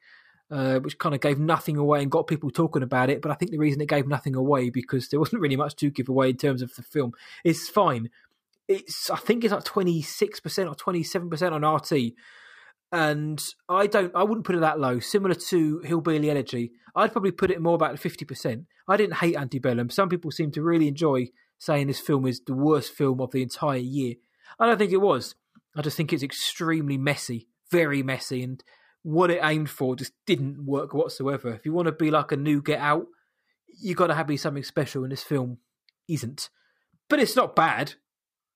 [0.50, 3.22] uh, which kind of gave nothing away and got people talking about it.
[3.22, 5.90] But I think the reason it gave nothing away because there wasn't really much to
[5.90, 7.12] give away in terms of the film.
[7.44, 8.10] It's fine.
[8.68, 12.14] It's I think it's like twenty six percent or twenty seven percent on RT,
[12.92, 15.00] and I don't I wouldn't put it that low.
[15.00, 18.64] Similar to Hillbilly Elegy, I'd probably put it more about fifty percent.
[18.88, 19.90] I didn't hate Antebellum.
[19.90, 21.28] Some people seem to really enjoy
[21.58, 24.14] saying this film is the worst film of the entire year.
[24.58, 25.34] I don't think it was.
[25.76, 28.62] I just think it's extremely messy, very messy, and
[29.04, 31.52] what it aimed for just didn't work whatsoever.
[31.52, 33.06] If you want to be like a new Get Out,
[33.80, 35.58] you got to have something special, and this film
[36.08, 36.48] isn't.
[37.08, 37.94] But it's not bad.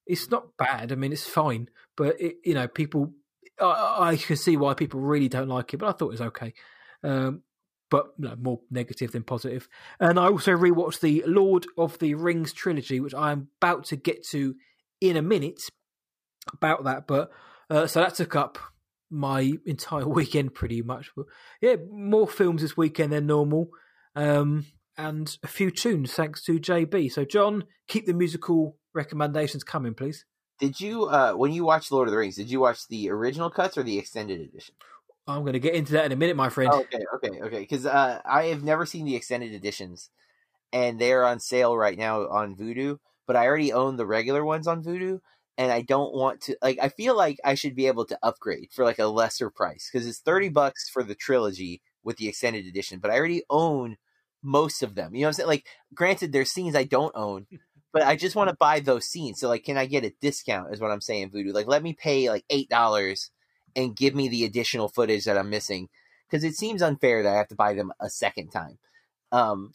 [0.07, 0.91] It's not bad.
[0.91, 1.69] I mean, it's fine.
[1.97, 3.13] But it, you know, people,
[3.61, 5.77] I, I can see why people really don't like it.
[5.77, 6.55] But I thought it was okay.
[7.05, 7.43] Um,
[7.91, 9.69] but no, more negative than positive.
[10.01, 14.27] And I also rewatched the Lord of the Rings trilogy, which I'm about to get
[14.29, 14.55] to
[15.01, 15.63] in a minute
[16.55, 17.07] about that.
[17.07, 17.31] But
[17.69, 18.59] uh, so that took up
[19.11, 21.11] my entire weekend pretty much.
[21.17, 21.27] But
[21.61, 23.71] yeah, more films this weekend than normal,
[24.15, 27.13] um, and a few tunes thanks to JB.
[27.13, 30.25] So John, keep the musical recommendations coming, please.
[30.59, 32.37] did you uh, when you watched Lord of the Rings?
[32.37, 34.75] Did you watch the original cuts or the extended edition?
[35.27, 36.71] I'm going to get into that in a minute, my friend.
[36.73, 37.61] Oh, okay, okay, okay.
[37.61, 40.11] Because uh, I have never seen the extended editions,
[40.73, 42.99] and they're on sale right now on Vudu.
[43.27, 45.21] But I already own the regular ones on Vudu,
[45.59, 46.57] and I don't want to.
[46.63, 49.91] Like, I feel like I should be able to upgrade for like a lesser price
[49.93, 53.01] because it's thirty bucks for the trilogy with the extended edition.
[53.01, 53.97] But I already own
[54.43, 55.15] most of them.
[55.15, 55.49] You know what I'm saying?
[55.49, 57.47] Like, granted, there's scenes I don't own.
[57.91, 59.41] But I just want to buy those scenes.
[59.41, 60.75] So, like, can I get a discount?
[60.75, 61.55] Is what I'm saying, Vudu.
[61.55, 63.31] Like, let me pay like eight dollars
[63.75, 65.89] and give me the additional footage that I'm missing
[66.29, 68.79] because it seems unfair that I have to buy them a second time.
[69.33, 69.73] Um,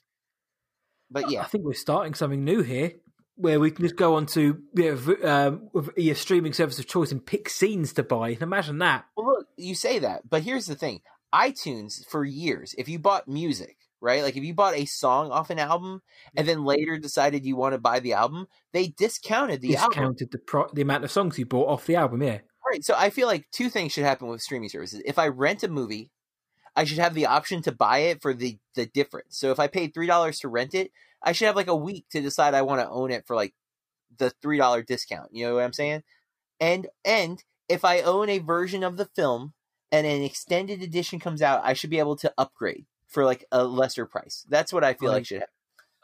[1.09, 1.41] but yeah.
[1.41, 2.93] I think we're starting something new here.
[3.35, 7.11] Where we can just go on to you know, um, your streaming service of choice
[7.11, 8.37] and pick scenes to buy.
[8.39, 9.05] Imagine that.
[9.17, 11.01] well, look, you say that, but here's the thing:
[11.33, 15.49] iTunes for years, if you bought music, right, like if you bought a song off
[15.49, 16.01] an album
[16.35, 19.89] and then later decided you want to buy the album, they discounted the album.
[19.91, 22.21] Discounted the pro- the amount of songs you bought off the album.
[22.21, 22.83] Yeah, Right.
[22.83, 25.01] So I feel like two things should happen with streaming services.
[25.05, 26.11] If I rent a movie,
[26.75, 29.37] I should have the option to buy it for the the difference.
[29.37, 30.91] So if I paid three dollars to rent it,
[31.23, 33.53] I should have like a week to decide I want to own it for like
[34.17, 35.29] the three dollar discount.
[35.31, 36.03] You know what I'm saying?
[36.59, 39.53] And and if I own a version of the film
[39.91, 43.63] and an extended edition comes out, I should be able to upgrade for like a
[43.63, 44.45] lesser price.
[44.49, 45.15] That's what I feel Right.
[45.15, 45.43] like should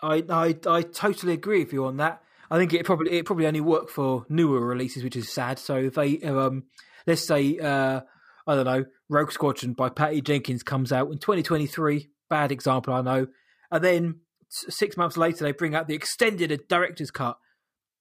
[0.01, 0.25] happen.
[0.29, 2.23] I, I I totally agree with you on that.
[2.51, 5.59] I think it probably it probably only worked for newer releases, which is sad.
[5.59, 6.63] So if they um,
[7.05, 8.01] let's say uh,
[8.47, 12.09] I don't know, Rogue Squadron by Patty Jenkins comes out in 2023.
[12.29, 13.27] Bad example, I know.
[13.71, 14.19] And then
[14.49, 17.37] six months later, they bring out the extended director's cut.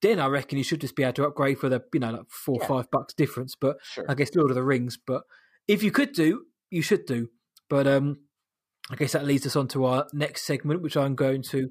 [0.00, 2.28] Then I reckon you should just be able to upgrade for the you know like
[2.30, 2.68] four or Yeah.
[2.68, 3.54] five bucks difference.
[3.60, 4.04] But Sure.
[4.08, 4.96] I guess Lord of the Rings.
[4.96, 5.22] But
[5.66, 7.28] if you could do, you should do.
[7.68, 8.20] But um,
[8.90, 11.68] I guess that leads us on to our next segment, which I'm going to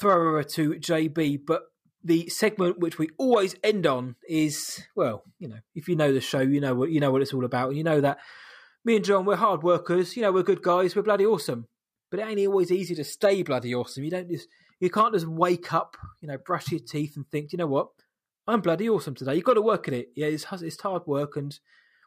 [0.00, 1.40] throw over to JB.
[1.46, 1.62] But
[2.04, 6.20] the segment which we always end on is well, you know, if you know the
[6.20, 8.18] show, you know what you know what it's all about, and you know that
[8.84, 10.16] me and John we're hard workers.
[10.16, 10.94] You know, we're good guys.
[10.96, 11.66] We're bloody awesome.
[12.12, 14.04] But it ain't always easy to stay bloody awesome.
[14.04, 14.46] You don't just
[14.80, 17.88] you can't just wake up, you know, brush your teeth and think, you know what,
[18.46, 19.34] I'm bloody awesome today.
[19.36, 20.10] You've got to work at it.
[20.14, 21.58] Yeah, it's it's hard work, and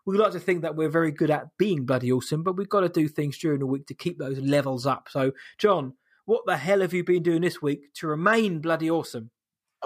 [0.05, 2.81] we like to think that we're very good at being bloody awesome, but we've got
[2.81, 5.09] to do things during the week to keep those levels up.
[5.09, 5.93] So, John,
[6.25, 9.31] what the hell have you been doing this week to remain bloody awesome?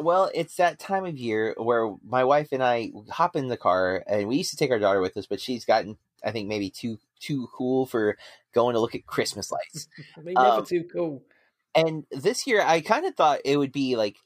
[0.02, 4.04] Well, it's that time of year where my wife and I hop in the car,
[4.06, 6.70] and we used to take our daughter with us, but she's gotten, I think, maybe
[6.70, 8.18] too too cool for
[8.54, 9.88] going to look at Christmas lights.
[10.16, 11.24] They're never Um, too cool.
[11.76, 14.18] and this year, I kind of thought it would be like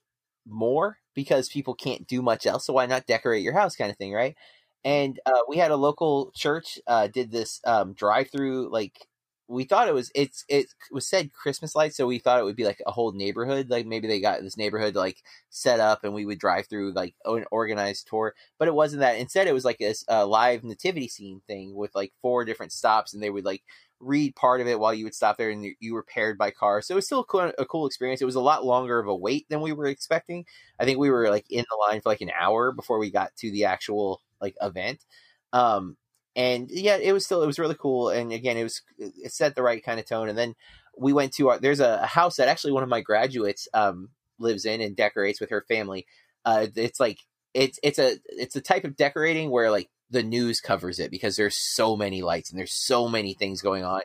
[0.45, 3.97] more because people can't do much else, so why not decorate your house, kind of
[3.97, 4.35] thing, right?
[4.83, 9.07] And uh, we had a local church uh, did this um, drive through like
[9.53, 12.55] we thought it was it's it was said Christmas lights, so we thought it would
[12.55, 13.69] be like a whole neighborhood.
[13.69, 17.15] Like maybe they got this neighborhood like set up, and we would drive through like
[17.25, 18.33] an organized tour.
[18.57, 19.17] But it wasn't that.
[19.17, 23.13] Instead, it was like a, a live nativity scene thing with like four different stops,
[23.13, 23.63] and they would like
[23.99, 26.51] read part of it while you would stop there, and you, you were paired by
[26.51, 26.81] car.
[26.81, 28.21] So it was still a cool, a cool experience.
[28.21, 30.45] It was a lot longer of a wait than we were expecting.
[30.79, 33.35] I think we were like in the line for like an hour before we got
[33.37, 35.05] to the actual like event.
[35.53, 35.97] Um,
[36.35, 38.09] and yeah, it was still it was really cool.
[38.09, 40.29] And again, it was it set the right kind of tone.
[40.29, 40.55] And then
[40.97, 44.09] we went to our there's a, a house that actually one of my graduates um
[44.39, 46.05] lives in and decorates with her family.
[46.45, 47.19] Uh, it's like
[47.53, 51.35] it's it's a it's a type of decorating where like the news covers it because
[51.35, 54.01] there's so many lights and there's so many things going on.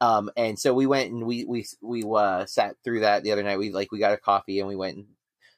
[0.00, 3.42] Um, and so we went and we we we uh, sat through that the other
[3.42, 3.58] night.
[3.58, 5.06] We like we got a coffee and we went and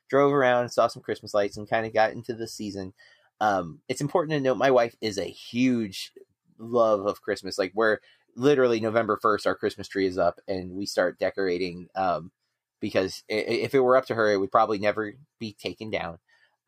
[0.09, 2.93] drove around and saw some Christmas lights and kind of got into the season.
[3.41, 6.13] Um, it's important to note my wife is a huge
[6.59, 7.59] love of Christmas.
[7.59, 7.99] Like we're
[8.37, 11.89] literally November first, our Christmas tree is up and we start decorating.
[11.95, 12.33] Um,
[12.81, 16.19] because if it were up to her, it would probably never be taken down.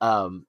[0.01, 0.47] Um,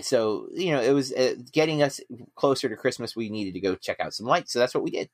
[0.00, 2.00] so you know, it was uh, getting us
[2.34, 3.16] closer to Christmas.
[3.16, 5.08] We needed to go check out some lights, so that's what we did.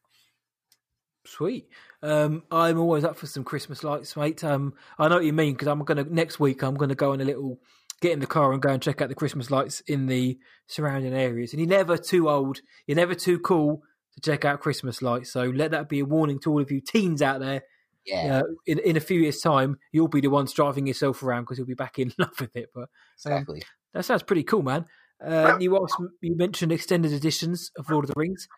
[1.25, 1.69] Sweet.
[2.03, 4.43] Um, I'm always up for some Christmas lights, mate.
[4.43, 6.63] Um, I know what you mean because I'm gonna next week.
[6.63, 7.61] I'm gonna go on a little
[8.03, 11.15] get in the car and go and check out the Christmas lights in the surrounding
[11.15, 11.53] areas.
[11.53, 12.61] And you're never too old.
[12.87, 13.83] You're never too cool
[14.15, 15.33] to check out Christmas lights.
[15.33, 17.63] So let that be a warning to all of you teens out there.
[18.05, 21.45] Yeah, Uh, in in a few years' time, you'll be the ones driving yourself around
[21.45, 22.71] because you'll be back in love with it.
[22.75, 23.63] But exactly.
[23.95, 24.87] that sounds pretty cool, man.
[25.25, 28.49] Uh, you asked, you mentioned extended editions of Lord of the Rings.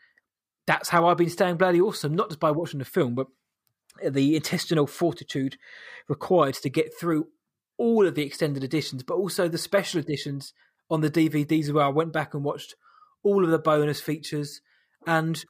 [0.67, 3.27] That's how I've been staying bloody awesome, not just by watching the film, but
[4.03, 5.59] the intestinal fortitude
[6.09, 7.29] required to get through
[7.79, 10.53] all of the extended editions, but also the special editions
[10.91, 11.87] on the DVDs well.
[11.87, 12.75] I went back and watched
[13.23, 14.61] all of the bonus features,
[15.07, 15.45] and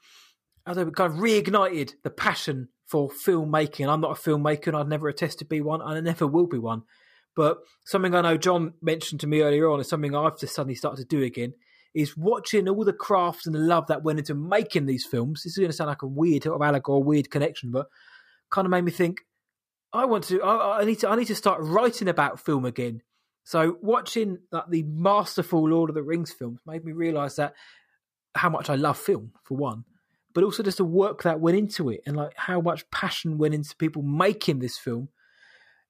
[0.66, 3.80] I kind of reignited the passion for filmmaking.
[3.80, 6.26] And I'm not a filmmaker, and I'd never attest to be one, and I never
[6.26, 6.82] will be one.
[7.36, 10.76] But something I know John mentioned to me earlier on is something I've just suddenly
[10.76, 11.54] started to do again
[11.94, 15.42] is watching all the craft and the love that went into making these films.
[15.42, 17.86] This is going to sound like a weird sort of allegory, weird connection, but
[18.50, 19.20] kind of made me think
[19.94, 20.42] I want to.
[20.42, 21.08] I, I need to.
[21.08, 23.00] I need to start writing about film again.
[23.44, 27.54] So watching like the masterful Lord of the Rings films made me realise that
[28.34, 29.84] how much I love film for one,
[30.34, 33.54] but also just the work that went into it and like how much passion went
[33.54, 35.08] into people making this film.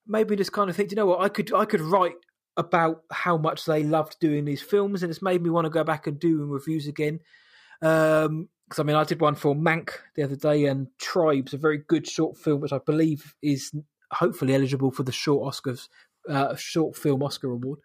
[0.06, 2.16] Made me just kind of think, you know what, I could I could write
[2.58, 5.82] about how much they loved doing these films, and it's made me want to go
[5.82, 7.20] back and do reviews again.
[7.80, 11.58] Um, because I mean, I did one for Mank the other day, and Tribes, a
[11.58, 13.72] very good short film, which I believe is
[14.12, 15.88] hopefully eligible for the short Oscars,
[16.28, 17.80] uh, short film Oscar award.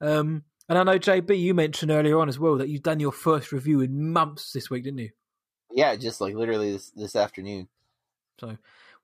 [0.00, 3.12] Um, and I know JB, you mentioned earlier on as well that you've done your
[3.12, 5.10] first review in months this week, didn't you?
[5.70, 7.68] Yeah, just like literally this this afternoon.
[8.40, 8.56] So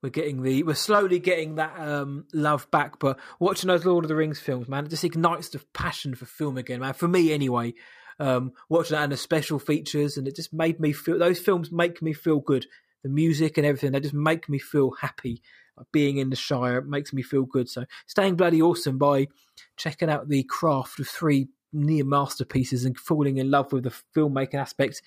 [0.02, 2.98] we're getting the we're slowly getting that um, love back.
[2.98, 6.26] But watching those Lord of the Rings films, man, it just ignites the passion for
[6.26, 6.94] film again, man.
[6.94, 7.74] For me, anyway.
[8.20, 11.18] Um, watching that and the special features, and it just made me feel.
[11.18, 12.66] Those films make me feel good.
[13.04, 15.40] The music and everything, they just make me feel happy.
[15.92, 17.68] Being in the Shire makes me feel good.
[17.68, 19.28] So staying bloody awesome by
[19.76, 24.54] checking out the craft of three near masterpieces and falling in love with the filmmaking
[24.54, 25.02] aspects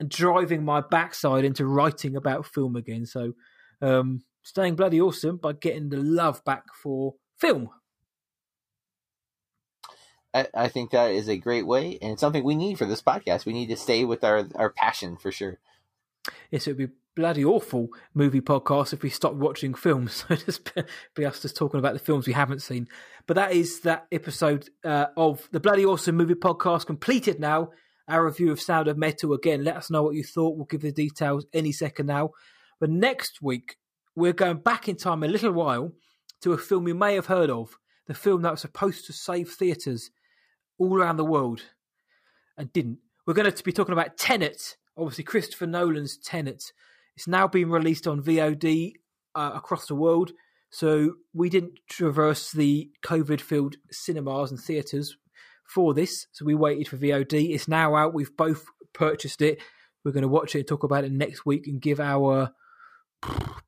[0.00, 3.06] and driving my backside into writing about film again.
[3.06, 3.32] So
[3.82, 7.70] um, staying bloody awesome by getting the love back for film.
[10.32, 13.00] I, I think that is a great way, and it's something we need for this
[13.00, 13.46] podcast.
[13.46, 15.58] We need to stay with our our passion for sure.
[16.50, 20.24] Yes, it would be bloody awful movie podcast if we stopped watching films.
[20.28, 20.70] So just
[21.14, 22.86] be, us just talking about the films we haven't seen.
[23.26, 27.70] But that is that episode uh, of the bloody awesome movie podcast completed now.
[28.06, 29.64] Our review of Sound of Metal again.
[29.64, 30.56] Let us know what you thought.
[30.56, 32.30] We'll give the details any second now.
[32.78, 33.76] But next week
[34.14, 35.92] we're going back in time a little while
[36.42, 37.76] to a film you may have heard of.
[38.06, 40.10] The film that was supposed to save theatres
[40.78, 41.62] all around the world
[42.56, 42.98] and didn't.
[43.26, 46.72] We're going to be talking about Tenet, obviously Christopher Nolan's Tenet.
[47.16, 48.94] It's now been released on VOD
[49.34, 50.32] uh, across the world.
[50.70, 55.16] So we didn't traverse the COVID filled cinemas and theatres
[55.66, 56.26] for this.
[56.32, 57.54] So we waited for VOD.
[57.54, 58.14] It's now out.
[58.14, 59.60] We've both purchased it.
[60.04, 62.52] We're going to watch it and talk about it next week and give our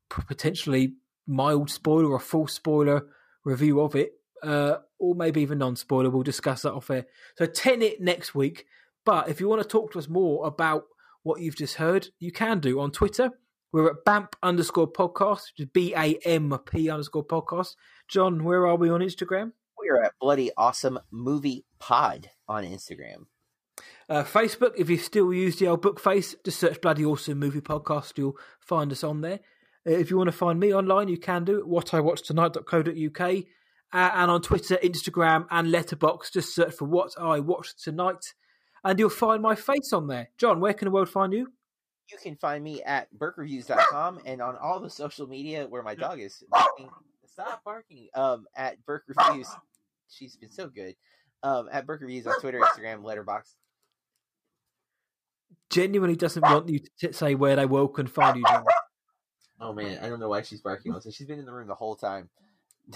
[0.09, 0.93] potentially
[1.27, 3.07] mild spoiler or full spoiler
[3.43, 4.13] review of it.
[4.41, 6.09] Uh, or maybe even non spoiler.
[6.09, 7.05] We'll discuss that off air.
[7.37, 8.65] So Tenet next week.
[9.05, 10.83] But if you want to talk to us more about
[11.23, 13.31] what you've just heard, you can do on Twitter.
[13.71, 17.75] We're at BAMP underscore podcast, which is B A M P underscore podcast.
[18.07, 19.51] John, where are we on Instagram?
[19.79, 23.27] We are at Bloody Awesome Movie Pod on Instagram.
[24.09, 27.61] Uh, Facebook, if you still use the old book face, just search Bloody Awesome Movie
[27.61, 28.17] Podcast.
[28.17, 29.39] You'll find us on there.
[29.87, 31.65] Uh, if you want to find me online, you can do it.
[31.65, 33.43] Whatiwatchtonight.co.uk.
[33.91, 38.33] Uh, and on Twitter, Instagram, and Letterboxd, just search for What I Watched Tonight.
[38.83, 40.29] And you'll find my face on there.
[40.37, 41.51] John, where can the world find you?
[42.11, 46.19] You can find me at burkreviews.com and on all the social media where my dog
[46.19, 46.89] is barking.
[47.25, 48.07] Stop barking.
[48.15, 49.47] Um, at Burke Reviews.
[50.09, 50.95] She's been so good.
[51.43, 53.53] Um, at Burke Reviews on Twitter, Instagram, Letterboxd.
[55.69, 58.65] Genuinely doesn't want you to say where they will can find you, John.
[59.61, 60.93] Oh man, I don't know why she's barking.
[60.93, 62.29] Also, she's been in the room the whole time.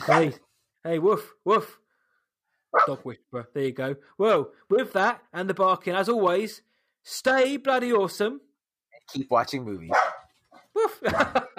[0.07, 0.33] hey,
[0.83, 1.79] hey, woof, woof.
[2.87, 3.47] Dog whisperer.
[3.53, 3.95] There you go.
[4.17, 6.61] Well, with that and the barking, as always,
[7.03, 8.41] stay bloody awesome.
[9.09, 9.91] Keep watching movies.
[10.73, 10.99] Woof.
[11.01, 11.49] blood,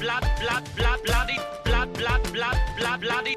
[0.00, 3.33] blood, blood, blood, bloody, blood, blood, blood, blood, bloody,